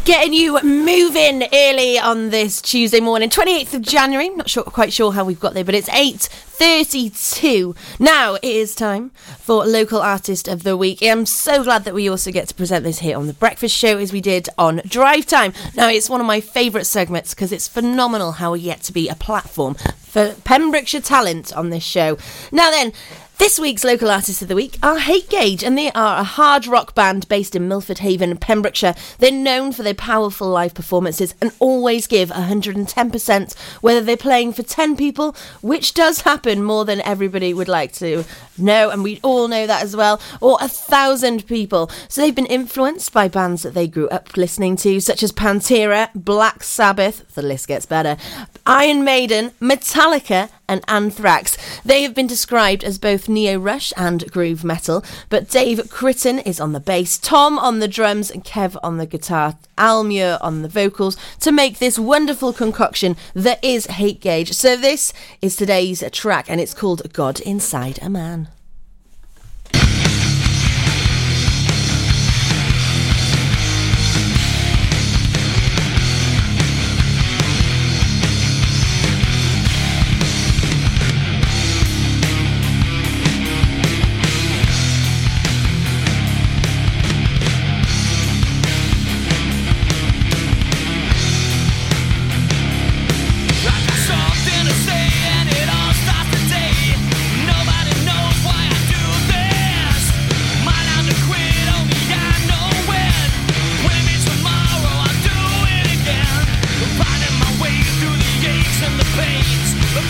Getting 0.05 0.33
you 0.33 0.61
moving 0.63 1.43
early 1.53 1.99
on 1.99 2.29
this 2.29 2.61
Tuesday 2.61 2.99
morning, 2.99 3.29
28th 3.29 3.73
of 3.73 3.81
January. 3.81 4.29
Not 4.29 4.49
sure, 4.49 4.63
quite 4.63 4.93
sure 4.93 5.11
how 5.11 5.25
we've 5.25 5.39
got 5.39 5.53
there, 5.53 5.65
but 5.65 5.75
it's 5.75 5.89
8.32. 5.89 7.75
Now 7.99 8.35
it 8.35 8.43
is 8.43 8.75
time 8.75 9.09
for 9.39 9.65
Local 9.65 9.99
Artist 9.99 10.47
of 10.47 10.63
the 10.63 10.77
Week. 10.77 10.99
I'm 11.01 11.25
so 11.25 11.63
glad 11.63 11.83
that 11.85 11.93
we 11.93 12.07
also 12.07 12.31
get 12.31 12.47
to 12.49 12.55
present 12.55 12.85
this 12.85 12.99
here 12.99 13.17
on 13.17 13.27
The 13.27 13.33
Breakfast 13.33 13.75
Show 13.75 13.97
as 13.97 14.13
we 14.13 14.21
did 14.21 14.47
on 14.57 14.81
Drive 14.85 15.25
Time. 15.25 15.53
Now 15.75 15.89
it's 15.89 16.09
one 16.09 16.21
of 16.21 16.27
my 16.27 16.39
favourite 16.39 16.85
segments 16.85 17.33
because 17.33 17.51
it's 17.51 17.67
phenomenal 17.67 18.33
how 18.33 18.53
we 18.53 18.61
get 18.61 18.83
to 18.83 18.93
be 18.93 19.09
a 19.09 19.15
platform 19.15 19.73
for 19.73 20.35
Pembrokeshire 20.45 21.01
talent 21.01 21.51
on 21.53 21.69
this 21.69 21.83
show. 21.83 22.17
Now 22.51 22.71
then, 22.71 22.93
this 23.37 23.59
week's 23.59 23.83
local 23.83 24.09
artists 24.09 24.41
of 24.41 24.47
the 24.47 24.55
week 24.55 24.77
are 24.83 24.99
Hate 24.99 25.29
Gauge, 25.29 25.63
and 25.63 25.77
they 25.77 25.91
are 25.91 26.19
a 26.19 26.23
hard 26.23 26.67
rock 26.67 26.93
band 26.95 27.27
based 27.27 27.55
in 27.55 27.67
Milford 27.67 27.99
Haven, 27.99 28.35
Pembrokeshire. 28.37 28.95
They're 29.19 29.31
known 29.31 29.71
for 29.71 29.83
their 29.83 29.93
powerful 29.93 30.49
live 30.49 30.73
performances 30.73 31.33
and 31.41 31.51
always 31.59 32.07
give 32.07 32.29
110%, 32.29 33.57
whether 33.81 34.01
they're 34.01 34.17
playing 34.17 34.53
for 34.53 34.63
10 34.63 34.97
people, 34.97 35.35
which 35.61 35.93
does 35.93 36.21
happen 36.21 36.63
more 36.63 36.83
than 36.83 37.01
everybody 37.01 37.53
would 37.53 37.67
like 37.67 37.93
to 37.93 38.25
know, 38.57 38.89
and 38.89 39.03
we 39.03 39.19
all 39.23 39.47
know 39.47 39.67
that 39.67 39.83
as 39.83 39.95
well, 39.95 40.19
or 40.41 40.57
a 40.59 40.67
thousand 40.67 41.47
people. 41.47 41.89
So 42.09 42.21
they've 42.21 42.35
been 42.35 42.45
influenced 42.47 43.13
by 43.13 43.27
bands 43.27 43.63
that 43.63 43.73
they 43.73 43.87
grew 43.87 44.09
up 44.09 44.35
listening 44.35 44.75
to, 44.77 44.99
such 44.99 45.23
as 45.23 45.31
Pantera, 45.31 46.09
Black 46.13 46.63
Sabbath, 46.63 47.33
the 47.35 47.41
list 47.41 47.67
gets 47.67 47.85
better, 47.85 48.17
Iron 48.65 49.03
Maiden, 49.03 49.51
Metallica, 49.61 50.49
and 50.67 50.83
Anthrax. 50.87 51.57
They 51.85 52.03
have 52.03 52.13
been 52.13 52.27
described 52.27 52.83
as 52.83 52.97
both 52.97 53.29
neo 53.29 53.59
thrash 53.61 53.93
and 53.95 54.31
groove 54.31 54.63
metal, 54.63 55.03
but 55.29 55.49
Dave 55.49 55.79
Critton 55.89 56.39
is 56.39 56.59
on 56.59 56.73
the 56.73 56.79
bass, 56.79 57.17
Tom 57.17 57.59
on 57.59 57.79
the 57.79 57.87
drums, 57.87 58.31
and 58.31 58.43
Kev 58.43 58.77
on 58.81 58.97
the 58.97 59.05
guitar, 59.05 59.57
Al 59.77 60.03
Muir 60.03 60.37
on 60.41 60.61
the 60.61 60.69
vocals 60.69 61.17
to 61.41 61.51
make 61.51 61.79
this 61.79 61.99
wonderful 61.99 62.53
concoction 62.53 63.15
that 63.33 63.63
is 63.63 63.87
Hate 63.87 64.21
Gauge. 64.21 64.53
So 64.53 64.75
this 64.75 65.13
is 65.41 65.55
today's 65.55 66.03
track, 66.11 66.49
and 66.49 66.59
it's 66.59 66.73
called 66.73 67.13
God 67.13 67.39
Inside 67.41 67.99
a 68.01 68.09
Man. 68.09 68.47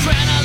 Trying 0.08 0.37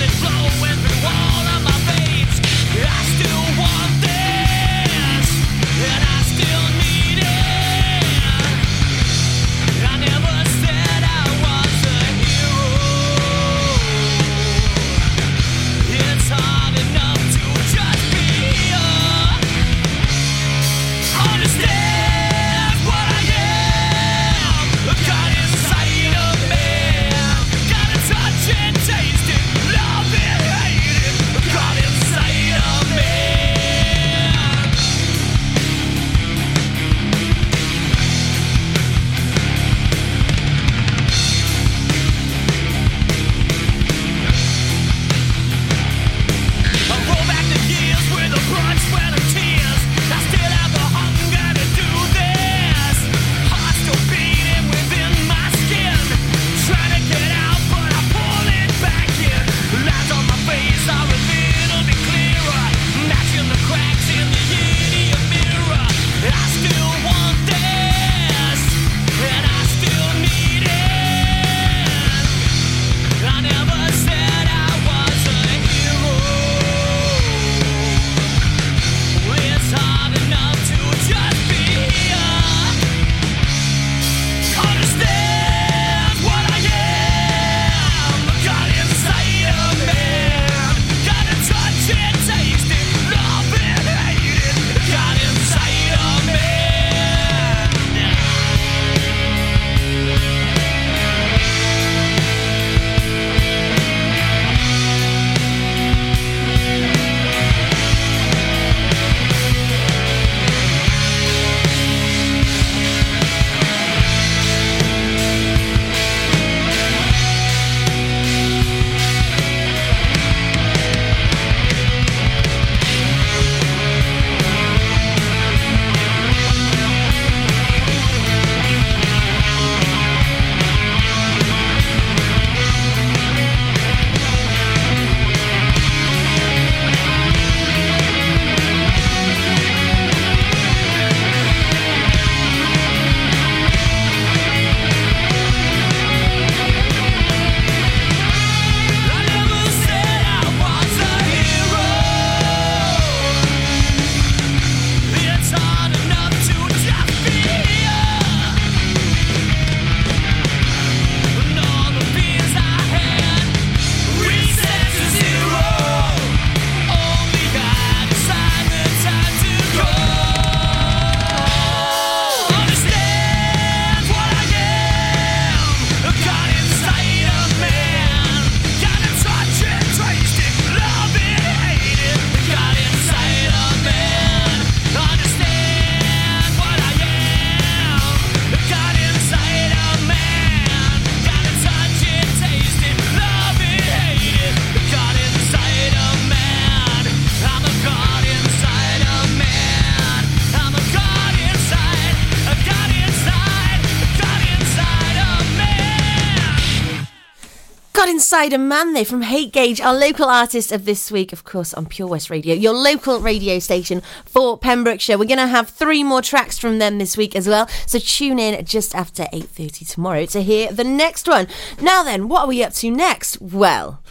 a 208.33 208.59
man 208.59 208.95
there 208.95 209.05
from 209.05 209.23
Hate 209.23 209.53
Gauge, 209.53 209.81
our 209.81 209.95
local 209.95 210.25
artist 210.25 210.73
of 210.73 210.87
this 210.87 211.13
week, 211.13 211.35
of 211.35 211.45
course, 211.45 211.75
on 211.75 211.85
Pure 211.85 212.09
West 212.09 212.31
Radio, 212.31 212.55
your 212.55 212.73
local 212.73 213.21
radio 213.21 213.59
station 213.59 214.01
for 214.25 214.57
Pembrokeshire. 214.57 215.19
We're 215.19 215.27
going 215.27 215.37
to 215.37 215.47
have 215.47 215.69
three 215.69 216.03
more 216.03 216.23
tracks 216.23 216.59
from 216.59 216.79
them 216.79 216.97
this 216.97 217.15
week 217.15 217.37
as 217.37 217.47
well, 217.47 217.69
so 217.87 217.99
tune 217.99 218.39
in 218.39 218.65
just 218.65 218.95
after 218.95 219.25
8.30 219.25 219.87
tomorrow 219.87 220.25
to 220.27 220.43
hear 220.43 220.73
the 220.73 220.83
next 220.83 221.29
one. 221.29 221.47
Now 221.81 222.03
then, 222.03 222.27
what 222.27 222.45
are 222.45 222.49
we 222.49 222.65
up 222.65 222.73
to 222.75 222.91
next? 222.91 223.41
Well, 223.41 224.03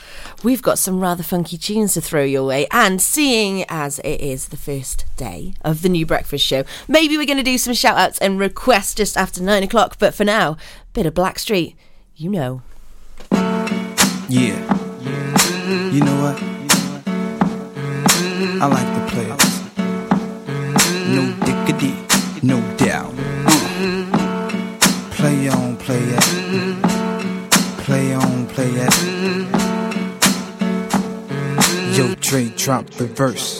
we've 0.43 0.61
got 0.61 0.77
some 0.77 1.01
rather 1.01 1.23
funky 1.23 1.57
tunes 1.57 1.95
to 1.95 2.01
throw 2.01 2.23
your 2.23 2.45
way, 2.45 2.67
and 2.69 3.01
seeing 3.01 3.65
as 3.69 3.97
it 3.99 4.21
is 4.21 4.49
the 4.49 4.57
first 4.57 5.03
day 5.17 5.55
of 5.61 5.81
the 5.81 5.89
new 5.89 6.05
breakfast 6.05 6.45
show, 6.45 6.63
maybe 6.87 7.17
we're 7.17 7.25
going 7.25 7.37
to 7.37 7.43
do 7.43 7.57
some 7.57 7.73
shout 7.73 7.97
outs 7.97 8.19
and 8.19 8.39
requests 8.39 8.93
just 8.93 9.17
after 9.17 9.41
9 9.41 9.63
o'clock, 9.63 9.97
but 9.97 10.13
for 10.13 10.23
now, 10.23 10.57
bit 10.93 11.07
of 11.07 11.15
Blackstreet, 11.15 11.75
you 12.15 12.29
know. 12.29 12.61
Yeah. 14.31 14.55
You 15.91 15.99
know 16.05 16.21
what? 16.21 16.37
I 18.61 18.65
like 18.65 18.89
the 18.95 19.03
players. 19.11 19.45
No 21.09 21.23
diggity, 21.45 21.93
no 22.41 22.61
doubt. 22.77 23.13
Play 25.11 25.49
on, 25.49 25.75
play 25.75 25.99
it. 25.99 26.23
Play 27.83 28.13
on, 28.13 28.47
play 28.47 28.71
it. 28.71 28.93
Yo, 31.97 32.15
Dre, 32.15 32.53
drop 32.55 32.89
the 32.91 33.07
verse. 33.07 33.59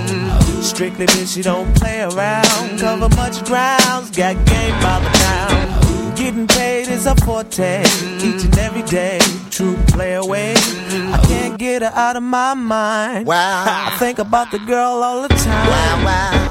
Strictly 0.71 1.05
bitch, 1.05 1.35
she 1.35 1.41
don't 1.41 1.75
play 1.75 2.01
around. 2.01 2.79
Cover 2.79 3.09
much 3.17 3.43
grounds, 3.43 4.09
got 4.09 4.35
game 4.45 4.73
by 4.81 4.99
the 5.03 5.09
pound. 5.19 6.17
Getting 6.17 6.47
paid 6.47 6.87
is 6.87 7.05
a 7.05 7.15
forte, 7.17 7.81
each 7.81 8.45
and 8.45 8.57
every 8.57 8.81
day. 8.83 9.19
True 9.49 9.75
play 9.87 10.13
away. 10.13 10.53
I 10.55 11.21
can't 11.27 11.59
get 11.59 11.81
her 11.81 11.91
out 11.93 12.15
of 12.15 12.23
my 12.23 12.53
mind. 12.53 13.27
Wow. 13.27 13.65
I 13.67 13.97
think 13.99 14.17
about 14.17 14.49
the 14.51 14.59
girl 14.59 15.03
all 15.03 15.21
the 15.21 15.27
time. 15.27 15.67
Wow, 15.67 16.05
wow. 16.05 16.50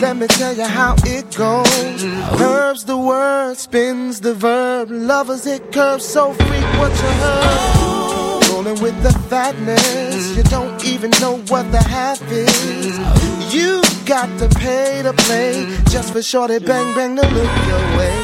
Let 0.00 0.16
me 0.16 0.26
tell 0.26 0.54
you 0.54 0.64
how 0.64 0.96
it 1.04 1.34
goes. 1.34 2.02
Curves 2.36 2.84
the 2.84 2.96
word, 2.96 3.56
spins 3.56 4.20
the 4.20 4.34
verb. 4.34 4.90
Lovers 4.90 5.44
hit 5.44 5.72
curves 5.72 6.04
so 6.04 6.32
frequent 6.34 6.94
you 6.94 7.12
heard. 7.24 8.48
Rolling 8.50 8.80
with 8.82 9.00
the 9.02 9.12
fatness, 9.30 10.36
you 10.36 10.42
don't 10.44 10.84
even 10.84 11.10
know 11.20 11.38
what 11.48 11.70
the 11.72 11.82
half 11.82 12.20
is. 12.30 12.98
You 13.54 13.82
got 14.04 14.28
to 14.40 14.48
pay 14.58 15.02
to 15.02 15.12
play 15.12 15.66
just 15.88 16.12
for 16.12 16.22
shorty 16.22 16.58
bang 16.58 16.94
bang 16.94 17.16
to 17.16 17.22
look 17.22 17.66
your 17.66 17.98
way. 17.98 18.23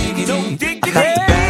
Got 0.25 0.43
to 0.43 0.55
bag 0.55 1.29
it 1.29 1.40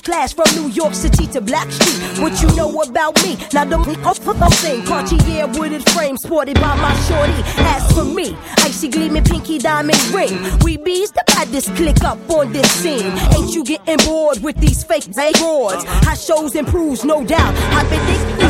First 0.00 0.04
class 0.04 0.32
from 0.32 0.62
New 0.62 0.70
York 0.70 0.94
City 0.94 1.26
to 1.26 1.40
Blackstreet. 1.42 2.22
What 2.22 2.40
you 2.40 2.48
know 2.56 2.70
about 2.80 3.22
me? 3.22 3.36
Now 3.52 3.64
the 3.66 3.76
I'm 4.40 4.52
saying 4.52 4.86
Cartier 4.86 5.46
wooded 5.58 5.86
frame 5.90 6.16
sported 6.16 6.54
by 6.54 6.74
my 6.76 6.94
shorty. 7.00 7.34
As 7.58 7.92
for 7.92 8.04
me, 8.04 8.36
icy 8.58 8.88
gleaming 8.88 9.24
pinky 9.24 9.58
diamond 9.58 10.00
ring. 10.14 10.38
We 10.64 10.78
bees 10.78 11.10
the 11.10 11.22
baddest 11.26 11.74
click 11.76 12.02
up 12.02 12.18
on 12.30 12.52
this 12.52 12.70
scene. 12.70 13.12
Ain't 13.36 13.54
you 13.54 13.64
getting 13.64 13.98
bored 14.06 14.42
with 14.42 14.56
these 14.56 14.82
fake 14.84 15.12
broads? 15.12 15.84
How 15.84 16.14
shows 16.14 16.54
improves, 16.54 17.04
no 17.04 17.24
doubt. 17.24 17.54
I've 17.74 17.90
been 17.90 18.00
thinking 18.06 18.49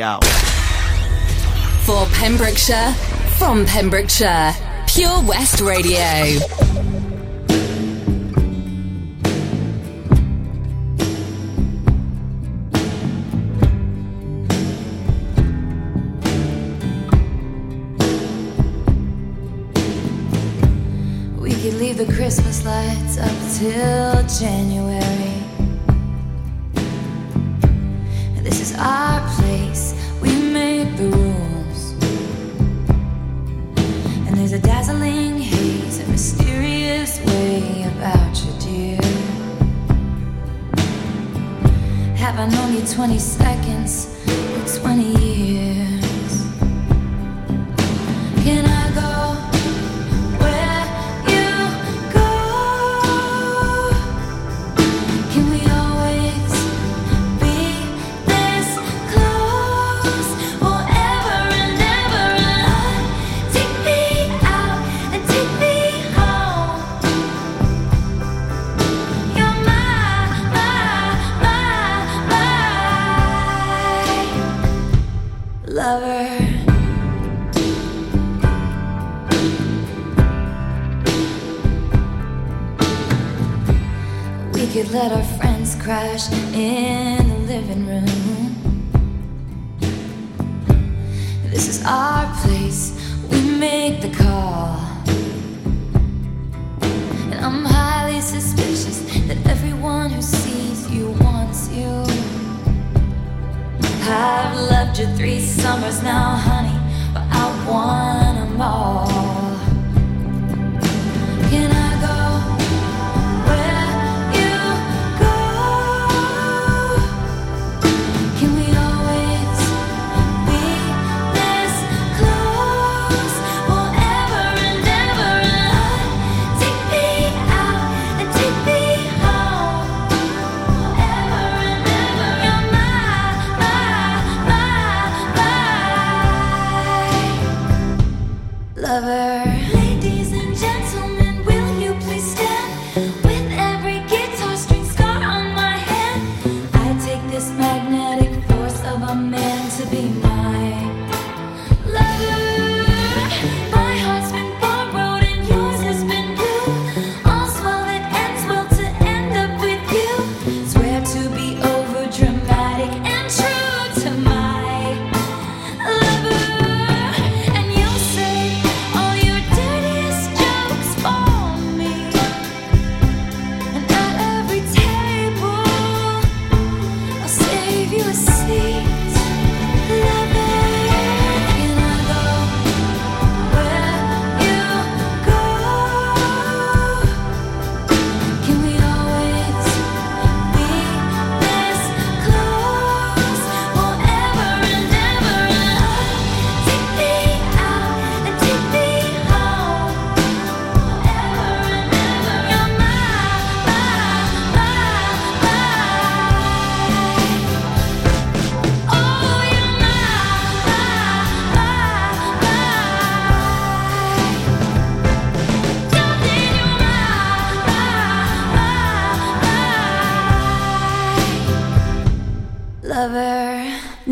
out. 0.00 0.24
Pembrokeshire, 2.12 2.92
from 3.38 3.64
Pembrokeshire, 3.66 4.54
Pure 4.86 5.22
West 5.22 5.60
Radio. 5.60 5.98
We 21.40 21.50
could 21.52 21.74
leave 21.74 21.98
the 21.98 22.12
Christmas 22.14 22.64
lights 22.64 23.18
up 23.18 23.58
till 23.58 24.38
January. 24.38 25.39
This 28.42 28.60
is 28.60 28.74
our 28.78 29.20
place, 29.36 29.94
we 30.22 30.30
make 30.50 30.96
the 30.96 31.08
rules. 31.08 31.92
And 34.26 34.34
there's 34.36 34.52
a 34.52 34.58
dazzling 34.58 35.38
haze, 35.38 36.00
a 36.00 36.08
mysterious 36.08 37.20
way 37.26 37.82
about 37.82 38.42
you, 38.42 38.52
dear. 38.58 39.00
Have 42.16 42.38
I 42.38 42.48
known 42.48 42.74
you 42.74 42.86
20 42.86 43.18
seconds 43.18 44.08
or 44.26 44.80
20 44.80 45.02
years? 45.22 45.59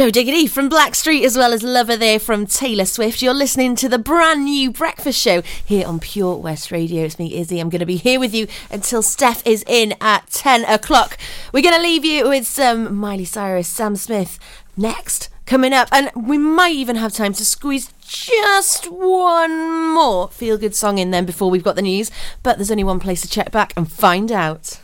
No 0.09 0.12
diggity 0.12 0.46
from 0.46 0.70
Blackstreet 0.70 1.22
as 1.22 1.36
well 1.36 1.52
as 1.52 1.62
Lover 1.62 1.94
there 1.94 2.18
from 2.18 2.46
Taylor 2.46 2.86
Swift. 2.86 3.20
You're 3.20 3.34
listening 3.34 3.76
to 3.76 3.90
the 3.90 3.98
brand 3.98 4.46
new 4.46 4.70
breakfast 4.70 5.20
show 5.20 5.42
here 5.42 5.86
on 5.86 6.00
Pure 6.00 6.36
West 6.36 6.72
Radio. 6.72 7.04
It's 7.04 7.18
me, 7.18 7.36
Izzy. 7.36 7.61
I'm 7.61 7.68
going 7.68 7.80
to 7.80 7.84
be 7.84 7.96
here 7.96 8.18
with 8.18 8.34
you 8.34 8.46
until 8.70 9.02
Steph 9.02 9.46
is 9.46 9.62
in 9.66 9.94
at 10.00 10.26
10 10.30 10.64
o'clock. 10.64 11.18
We're 11.52 11.62
going 11.62 11.74
to 11.74 11.82
leave 11.82 12.06
you 12.06 12.26
with 12.26 12.46
some 12.46 12.96
Miley 12.96 13.26
Cyrus, 13.26 13.68
Sam 13.68 13.96
Smith 13.96 14.38
next 14.78 15.28
coming 15.44 15.74
up. 15.74 15.90
And 15.92 16.11
we 16.16 16.38
might 16.38 16.72
even 16.72 16.96
have 16.96 17.12
time 17.12 17.34
to 17.34 17.44
squeeze 17.44 17.92
just 18.00 18.90
one 18.90 19.92
more 19.92 20.28
feel 20.28 20.56
good 20.56 20.74
song 20.74 20.96
in 20.96 21.11
then 21.11 21.26
before 21.26 21.50
we've 21.50 21.62
got 21.62 21.76
the 21.76 21.82
news. 21.82 22.11
But 22.42 22.56
there's 22.56 22.70
only 22.70 22.82
one 22.82 22.98
place 22.98 23.20
to 23.20 23.28
check 23.28 23.52
back 23.52 23.74
and 23.76 23.92
find 23.92 24.32
out. 24.32 24.80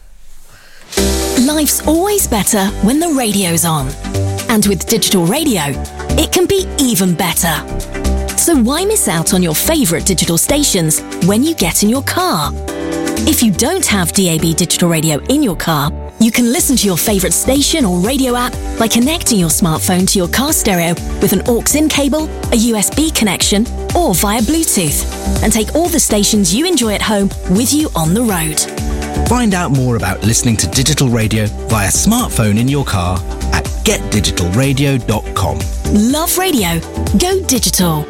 Life's 1.47 1.87
always 1.87 2.26
better 2.26 2.66
when 2.87 3.01
the 3.01 3.09
radio's 3.09 3.64
on. 3.64 3.89
And 4.49 4.66
with 4.66 4.87
digital 4.87 5.26
radio, 5.26 5.62
it 6.16 6.32
can 6.32 6.47
be 6.47 6.66
even 6.78 7.14
better. 7.14 7.55
So 8.37 8.57
why 8.57 8.85
miss 8.85 9.09
out 9.09 9.35
on 9.35 9.43
your 9.43 9.55
favourite 9.55 10.07
digital 10.07 10.39
stations 10.39 11.01
when 11.26 11.43
you 11.43 11.55
get 11.55 11.82
in 11.82 11.89
your 11.89 12.03
car? 12.03 12.51
If 13.26 13.43
you 13.43 13.53
don't 13.53 13.87
have 13.87 14.12
DAB 14.12 14.57
digital 14.57 14.89
radio 14.89 15.18
in 15.24 15.43
your 15.43 15.57
car, 15.57 15.91
you 16.20 16.30
can 16.30 16.53
listen 16.53 16.76
to 16.76 16.87
your 16.87 16.97
favourite 16.97 17.32
station 17.32 17.85
or 17.85 17.99
radio 17.99 18.37
app 18.37 18.53
by 18.78 18.87
connecting 18.87 19.39
your 19.39 19.49
smartphone 19.49 20.09
to 20.11 20.18
your 20.18 20.28
car 20.28 20.53
stereo 20.53 20.95
with 21.20 21.32
an 21.32 21.43
aux-in 21.47 21.89
cable, 21.89 22.24
a 22.24 22.59
USB 22.70 23.14
connection, 23.14 23.66
or 23.97 24.14
via 24.14 24.41
Bluetooth, 24.41 25.05
and 25.43 25.53
take 25.53 25.74
all 25.74 25.89
the 25.89 26.01
stations 26.01 26.55
you 26.55 26.66
enjoy 26.66 26.95
at 26.95 27.03
home 27.03 27.28
with 27.51 27.72
you 27.72 27.89
on 27.95 28.14
the 28.14 28.22
road. 28.22 29.13
Find 29.28 29.54
out 29.54 29.70
more 29.70 29.96
about 29.96 30.22
listening 30.22 30.56
to 30.58 30.66
digital 30.68 31.08
radio 31.08 31.46
via 31.68 31.88
smartphone 31.88 32.58
in 32.58 32.68
your 32.68 32.84
car 32.84 33.18
at 33.52 33.64
getdigitalradio.com. 33.84 35.58
Love 36.12 36.38
radio. 36.38 36.80
Go 37.18 37.42
digital. 37.46 38.02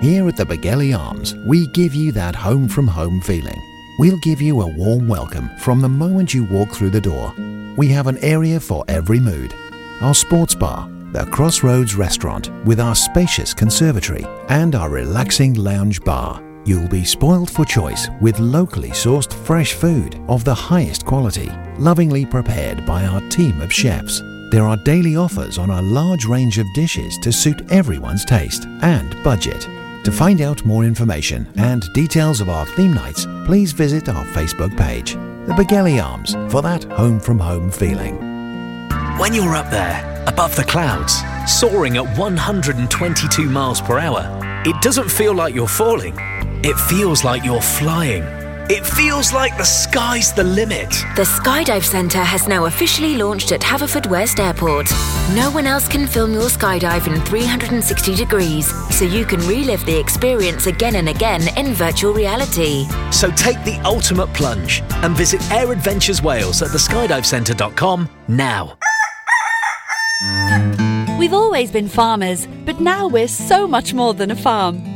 Here 0.00 0.26
at 0.28 0.36
the 0.36 0.44
Begelly 0.44 0.96
Arms, 0.98 1.34
we 1.46 1.66
give 1.68 1.94
you 1.94 2.12
that 2.12 2.34
home 2.34 2.68
from 2.68 2.86
home 2.86 3.20
feeling. 3.20 3.60
We'll 3.98 4.18
give 4.18 4.40
you 4.40 4.60
a 4.60 4.66
warm 4.66 5.08
welcome 5.08 5.50
from 5.58 5.80
the 5.80 5.88
moment 5.88 6.34
you 6.34 6.44
walk 6.44 6.70
through 6.70 6.90
the 6.90 7.00
door. 7.00 7.34
We 7.76 7.88
have 7.88 8.06
an 8.06 8.18
area 8.18 8.60
for 8.60 8.84
every 8.88 9.20
mood. 9.20 9.54
Our 10.00 10.14
sports 10.14 10.54
bar, 10.54 10.88
the 11.12 11.26
Crossroads 11.26 11.94
Restaurant 11.94 12.50
with 12.64 12.80
our 12.80 12.94
spacious 12.94 13.52
conservatory 13.54 14.24
and 14.48 14.74
our 14.74 14.88
relaxing 14.90 15.54
lounge 15.54 16.02
bar. 16.02 16.42
You'll 16.66 16.88
be 16.88 17.04
spoiled 17.04 17.48
for 17.48 17.64
choice 17.64 18.08
with 18.20 18.40
locally 18.40 18.90
sourced 18.90 19.32
fresh 19.32 19.74
food 19.74 20.20
of 20.28 20.42
the 20.42 20.52
highest 20.52 21.06
quality, 21.06 21.48
lovingly 21.78 22.26
prepared 22.26 22.84
by 22.84 23.04
our 23.04 23.20
team 23.28 23.60
of 23.60 23.72
chefs. 23.72 24.20
There 24.50 24.64
are 24.64 24.76
daily 24.78 25.14
offers 25.14 25.58
on 25.58 25.70
a 25.70 25.80
large 25.80 26.24
range 26.24 26.58
of 26.58 26.66
dishes 26.74 27.18
to 27.18 27.30
suit 27.30 27.70
everyone's 27.70 28.24
taste 28.24 28.66
and 28.82 29.14
budget. 29.22 29.60
To 30.02 30.10
find 30.10 30.40
out 30.40 30.64
more 30.64 30.82
information 30.82 31.46
and 31.54 31.84
details 31.94 32.40
of 32.40 32.48
our 32.48 32.66
theme 32.66 32.94
nights, 32.94 33.28
please 33.44 33.70
visit 33.70 34.08
our 34.08 34.24
Facebook 34.24 34.76
page, 34.76 35.12
The 35.46 35.54
Begelly 35.54 36.02
Arms, 36.04 36.32
for 36.50 36.62
that 36.62 36.82
home 36.82 37.20
from 37.20 37.38
home 37.38 37.70
feeling. 37.70 38.16
When 39.20 39.32
you're 39.32 39.54
up 39.54 39.70
there, 39.70 40.24
above 40.26 40.56
the 40.56 40.64
clouds, 40.64 41.22
soaring 41.46 41.96
at 41.96 42.18
122 42.18 43.48
miles 43.48 43.80
per 43.80 44.00
hour, 44.00 44.26
it 44.64 44.82
doesn't 44.82 45.08
feel 45.08 45.32
like 45.32 45.54
you're 45.54 45.68
falling. 45.68 46.18
It 46.62 46.76
feels 46.88 47.22
like 47.22 47.44
you're 47.44 47.60
flying. 47.60 48.22
It 48.68 48.84
feels 48.84 49.32
like 49.32 49.56
the 49.56 49.64
sky's 49.64 50.32
the 50.32 50.42
limit. 50.42 50.90
The 51.14 51.22
Skydive 51.22 51.84
Centre 51.84 52.24
has 52.24 52.48
now 52.48 52.64
officially 52.64 53.16
launched 53.16 53.52
at 53.52 53.60
Haverfordwest 53.60 54.40
Airport. 54.40 54.90
No 55.36 55.50
one 55.52 55.66
else 55.66 55.86
can 55.86 56.06
film 56.06 56.32
your 56.32 56.48
skydive 56.48 57.06
in 57.06 57.20
360 57.20 58.16
degrees, 58.16 58.72
so 58.96 59.04
you 59.04 59.24
can 59.24 59.38
relive 59.40 59.84
the 59.86 59.96
experience 59.96 60.66
again 60.66 60.96
and 60.96 61.08
again 61.10 61.42
in 61.56 61.74
virtual 61.74 62.12
reality. 62.12 62.86
So 63.12 63.30
take 63.30 63.62
the 63.64 63.80
ultimate 63.84 64.32
plunge 64.32 64.82
and 65.02 65.14
visit 65.14 65.40
Air 65.52 65.70
Adventures 65.70 66.22
Wales 66.22 66.62
at 66.62 66.70
theskydivecentre.com 66.70 68.08
now. 68.28 68.78
We've 71.18 71.34
always 71.34 71.70
been 71.70 71.88
farmers, 71.88 72.46
but 72.64 72.80
now 72.80 73.06
we're 73.06 73.28
so 73.28 73.68
much 73.68 73.94
more 73.94 74.14
than 74.14 74.30
a 74.30 74.36
farm. 74.36 74.95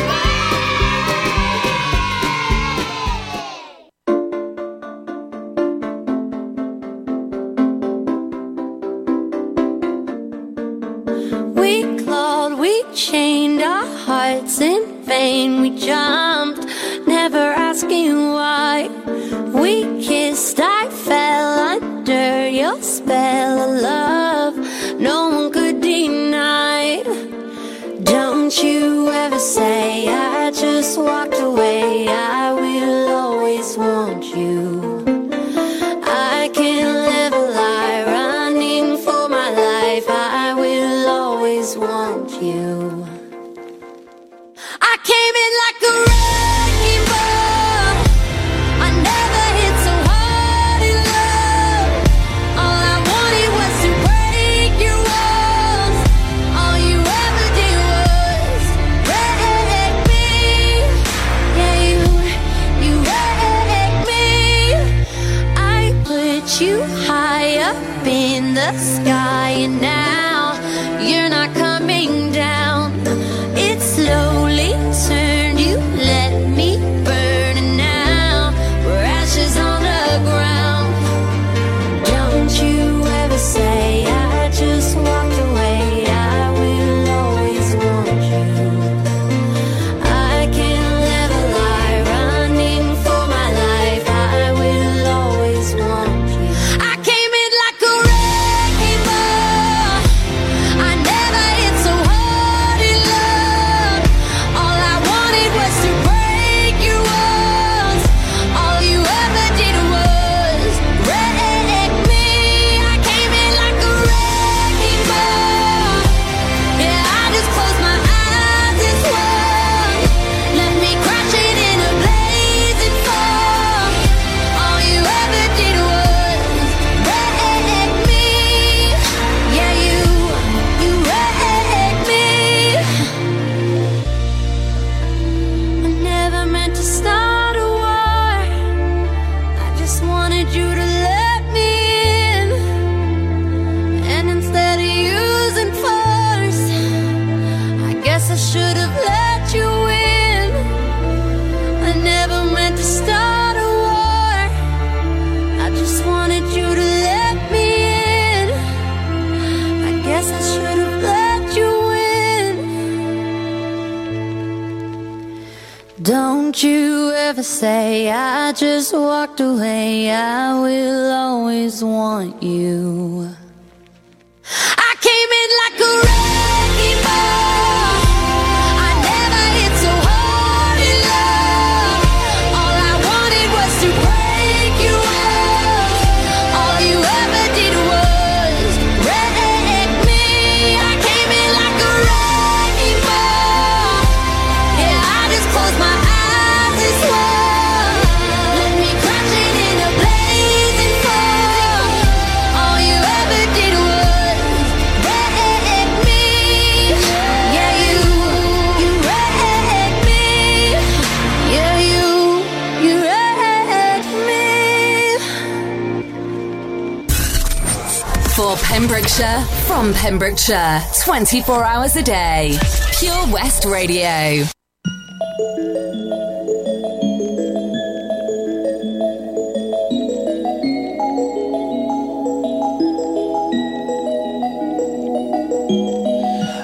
For 218.41 218.55
Pembrokeshire, 218.55 219.45
from 219.67 219.93
Pembrokeshire, 219.93 220.81
24 221.03 221.63
hours 221.63 221.95
a 221.95 222.01
day. 222.01 222.57
Pure 222.97 223.27
West 223.31 223.65
Radio. 223.65 224.47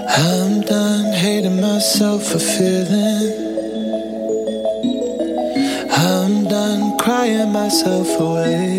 I'm 0.10 0.62
done 0.62 1.14
hating 1.14 1.62
myself 1.62 2.24
for 2.24 2.40
feeling. 2.40 3.34
I'm 5.92 6.46
done 6.46 6.98
crying 6.98 7.52
myself 7.52 8.20
away. 8.20 8.77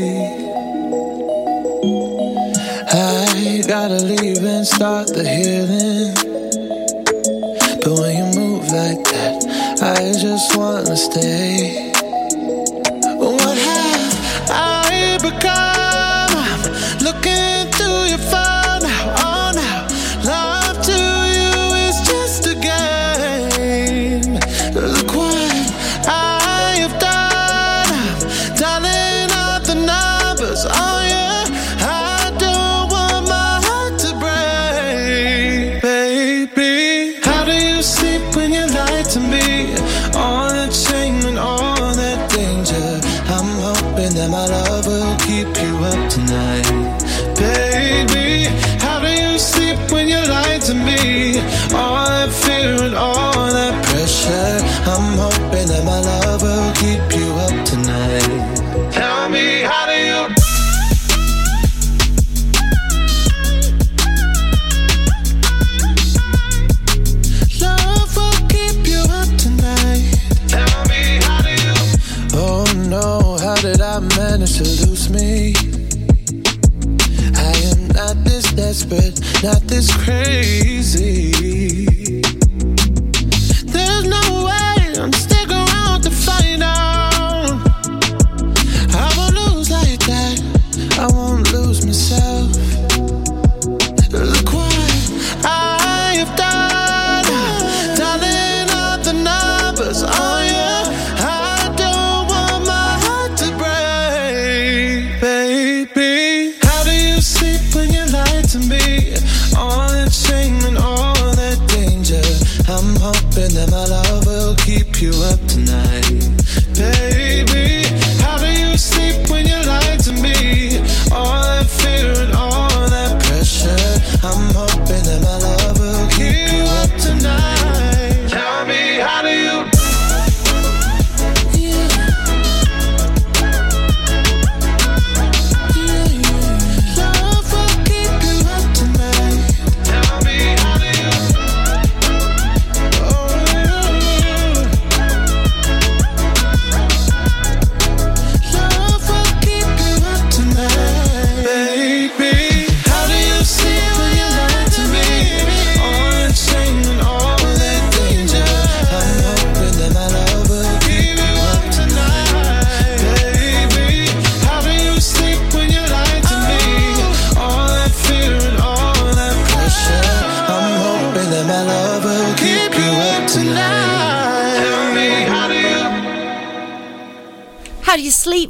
Gotta 3.68 3.96
leave 3.96 4.42
and 4.44 4.66
start 4.66 5.08
the 5.08 5.28
healing. 5.28 6.14
But 7.84 8.00
when 8.00 8.16
you 8.16 8.40
move 8.40 8.62
like 8.62 9.04
that, 9.12 9.44
I 9.82 10.18
just 10.18 10.56
wanna 10.56 10.96
stay. 10.96 11.47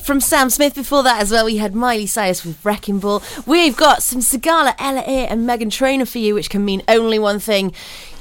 from 0.09 0.20
Sam 0.22 0.48
Smith. 0.48 0.74
Before 0.74 1.02
that, 1.02 1.20
as 1.20 1.30
well, 1.30 1.44
we 1.44 1.59
had 1.59 1.74
Miley 1.74 2.06
Cyrus 2.06 2.42
with 2.42 2.64
Wrecking 2.64 2.98
Ball. 2.98 3.22
We've 3.44 3.76
got 3.76 4.02
some 4.02 4.20
Sigala, 4.20 4.74
Ella 4.78 5.04
Eyre, 5.06 5.26
and 5.28 5.46
Meghan 5.46 5.70
Trainor 5.70 6.06
for 6.06 6.16
you, 6.16 6.32
which 6.32 6.48
can 6.48 6.64
mean 6.64 6.82
only 6.88 7.18
one 7.18 7.38
thing. 7.38 7.74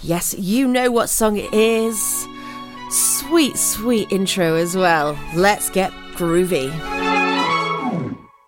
Yes, 0.04 0.36
you 0.38 0.68
know 0.68 0.92
what 0.92 1.08
song 1.08 1.38
it 1.38 1.54
is. 1.54 2.28
Sweet, 2.90 3.56
sweet 3.56 4.12
intro 4.12 4.56
as 4.56 4.76
well. 4.76 5.18
Let's 5.34 5.70
get 5.70 5.92
groovy. 6.16 7.27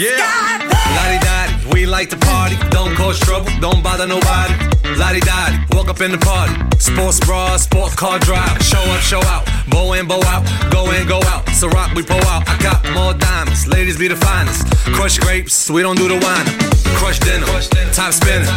Yeah. 0.00 0.16
Lottie 0.96 1.20
Dottie, 1.20 1.74
we 1.74 1.84
like 1.84 2.08
to 2.08 2.16
party. 2.16 2.56
Don't 2.70 2.96
cause 2.96 3.20
trouble, 3.20 3.50
don't 3.60 3.82
bother 3.82 4.06
nobody. 4.06 4.54
Lottie 4.96 5.20
Dottie, 5.20 5.58
walk 5.76 5.88
up 5.88 6.00
in 6.00 6.10
the 6.10 6.16
party. 6.16 6.54
Sports 6.78 7.20
bra, 7.20 7.58
sport 7.58 7.94
car 7.96 8.18
drive. 8.18 8.62
Show 8.62 8.80
up, 8.80 9.02
show 9.02 9.20
out. 9.24 9.44
Bow 9.68 9.92
in, 9.92 10.08
bow 10.08 10.22
out. 10.24 10.42
Go 10.72 10.90
in, 10.92 11.06
go 11.06 11.20
out. 11.26 11.46
So 11.50 11.68
rock, 11.68 11.92
we 11.94 12.02
pull 12.02 12.24
out. 12.32 12.48
I 12.48 12.56
got 12.62 12.82
more 12.94 13.12
diamonds. 13.12 13.66
Ladies 13.66 13.98
be 13.98 14.08
the 14.08 14.16
finest. 14.16 14.66
Crush 14.96 15.18
grapes, 15.18 15.68
we 15.68 15.82
don't 15.82 15.98
do 15.98 16.08
the 16.08 16.16
wine. 16.16 16.48
Crush 16.96 17.18
dinner, 17.18 17.44
top 17.92 18.14
spinning. 18.14 18.48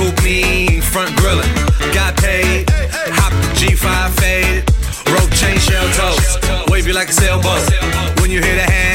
Coupe 0.00 0.24
mean, 0.24 0.80
front 0.80 1.14
grilling. 1.16 1.52
Got 1.92 2.16
paid, 2.16 2.70
hop 3.12 3.32
the 3.32 3.48
G5 3.52 4.10
faded. 4.18 4.64
Rope 5.12 5.30
chain 5.32 5.58
shell 5.58 5.86
toes. 5.92 6.70
Wave 6.70 6.86
you 6.86 6.94
like 6.94 7.10
a 7.10 7.12
sailboat. 7.12 7.60
When 8.18 8.30
you 8.30 8.40
hear 8.40 8.56
the 8.56 8.62
hand, 8.62 8.72
there 8.72 8.74
you 8.74 8.80
go. 8.80 8.85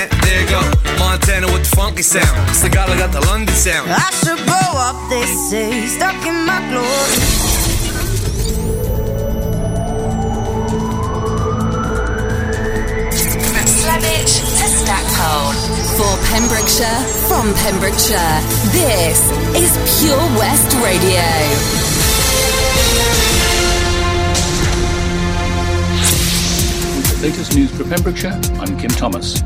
Montana 1.41 1.53
with 1.53 1.69
the 1.69 1.75
funky 1.75 2.01
sound. 2.03 2.25
Sigala 2.49 2.97
got 2.97 3.11
the 3.11 3.21
London 3.27 3.53
sound. 3.55 3.89
I 3.89 4.09
should 4.11 4.37
grow 4.45 4.71
up, 4.77 5.09
they 5.09 5.25
say, 5.25 5.87
stuck 5.87 6.15
in 6.25 6.45
my 6.45 6.59
glory. 6.69 7.17
From 13.51 13.65
Slebech 13.65 14.33
to 14.57 14.67
Stackpole. 14.81 15.53
For 15.97 16.13
Pembrokeshire, 16.31 17.01
from 17.27 17.53
Pembrokeshire, 17.63 18.41
this 18.71 19.19
is 19.55 19.71
Pure 19.99 20.17
West 20.37 20.73
Radio. 20.83 21.25
With 26.97 27.21
the 27.21 27.27
latest 27.27 27.55
news 27.55 27.71
for 27.71 27.83
Pembrokeshire, 27.83 28.39
I'm 28.59 28.77
Kim 28.79 28.89
Thomas. 28.89 29.43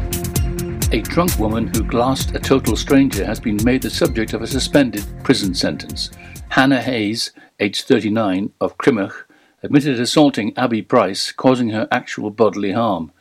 A 0.92 1.02
drunk 1.02 1.40
woman 1.40 1.68
who 1.68 1.84
glassed 1.84 2.36
a 2.36 2.40
total 2.40 2.76
stranger 2.76 3.26
has 3.26 3.40
been 3.40 3.58
made 3.64 3.82
the 3.82 3.90
subject 3.90 4.34
of 4.34 4.44
a 4.44 4.48
suspended 4.48 5.04
prison 5.24 5.56
sentence. 5.56 6.12
Hannah 6.50 6.82
Hayes, 6.82 7.32
aged 7.60 7.88
39, 7.88 8.52
of 8.62 8.78
Crymych, 8.78 9.24
admitted 9.64 10.00
assaulting 10.00 10.56
Abby 10.56 10.84
Price, 10.84 11.32
causing 11.32 11.70
her 11.70 11.88
actual 11.92 12.30
bodily 12.30 12.72
harm. 12.72 13.12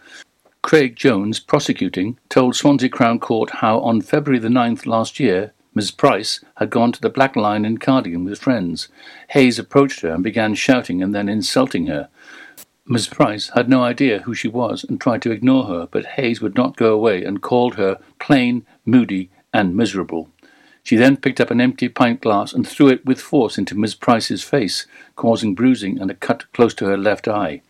Craig 0.63 0.95
Jones, 0.95 1.41
prosecuting, 1.41 2.19
told 2.29 2.55
Swansea 2.55 2.91
Crown 2.91 3.19
Court 3.19 3.51
how 3.51 3.81
on 3.81 4.03
February 4.03 4.39
the 4.39 4.49
9th 4.49 4.85
last 4.85 5.19
year, 5.19 5.55
Ms. 5.75 5.91
Price 5.91 6.45
had 6.57 6.71
gone 6.71 6.93
to 6.93 7.01
the 7.01 7.11
Black 7.11 7.35
Lion 7.35 7.65
in 7.65 7.79
Cardigan 7.79 8.25
with 8.25 8.39
friends. 8.39 8.89
Hayes 9.31 9.59
approached 9.59 10.03
her 10.03 10.11
and 10.11 10.23
began 10.23 10.55
shouting 10.55 11.03
and 11.03 11.15
then 11.15 11.29
insulting 11.29 11.87
her. 11.87 12.09
Ms. 12.87 13.07
Price 13.07 13.49
had 13.55 13.67
no 13.67 13.83
idea 13.83 14.21
who 14.21 14.35
she 14.35 14.47
was 14.47 14.85
and 14.85 15.01
tried 15.01 15.23
to 15.23 15.31
ignore 15.31 15.65
her, 15.65 15.89
but 15.91 16.05
Hayes 16.05 16.43
would 16.43 16.55
not 16.55 16.77
go 16.77 16.93
away 16.93 17.25
and 17.25 17.41
called 17.41 17.77
her 17.77 17.99
plain, 18.19 18.67
moody, 18.85 19.31
and 19.55 19.75
miserable. 19.75 20.29
She 20.83 20.97
then 20.97 21.17
picked 21.17 21.41
up 21.41 21.51
an 21.51 21.63
empty 21.63 21.89
pint 21.89 22.21
glass 22.21 22.53
and 22.53 22.69
threw 22.69 22.89
it 22.89 23.07
with 23.07 23.23
force 23.23 23.57
into 23.57 23.75
Miss 23.75 23.95
Price's 23.95 24.43
face, 24.43 24.87
causing 25.17 25.55
bruising 25.55 25.99
and 25.99 26.11
a 26.11 26.15
cut 26.15 26.53
close 26.53 26.75
to 26.75 26.85
her 26.85 26.99
left 26.99 27.27
eye. 27.27 27.63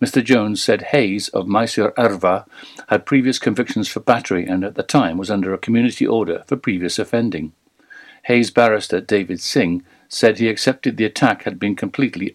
Mr. 0.00 0.22
Jones 0.22 0.62
said 0.62 0.82
Hayes 0.92 1.28
of 1.30 1.48
Mysore 1.48 1.92
Arva 1.98 2.46
had 2.88 3.06
previous 3.06 3.40
convictions 3.40 3.88
for 3.88 3.98
battery 3.98 4.46
and 4.46 4.62
at 4.62 4.76
the 4.76 4.84
time 4.84 5.18
was 5.18 5.32
under 5.32 5.52
a 5.52 5.58
community 5.58 6.06
order 6.06 6.44
for 6.46 6.56
previous 6.56 7.00
offending. 7.00 7.52
Hayes 8.24 8.52
barrister 8.52 9.00
David 9.00 9.40
Singh 9.40 9.82
said 10.08 10.38
he 10.38 10.48
accepted 10.48 10.96
the 10.96 11.04
attack 11.04 11.42
had 11.42 11.58
been 11.58 11.74
completely 11.74 12.30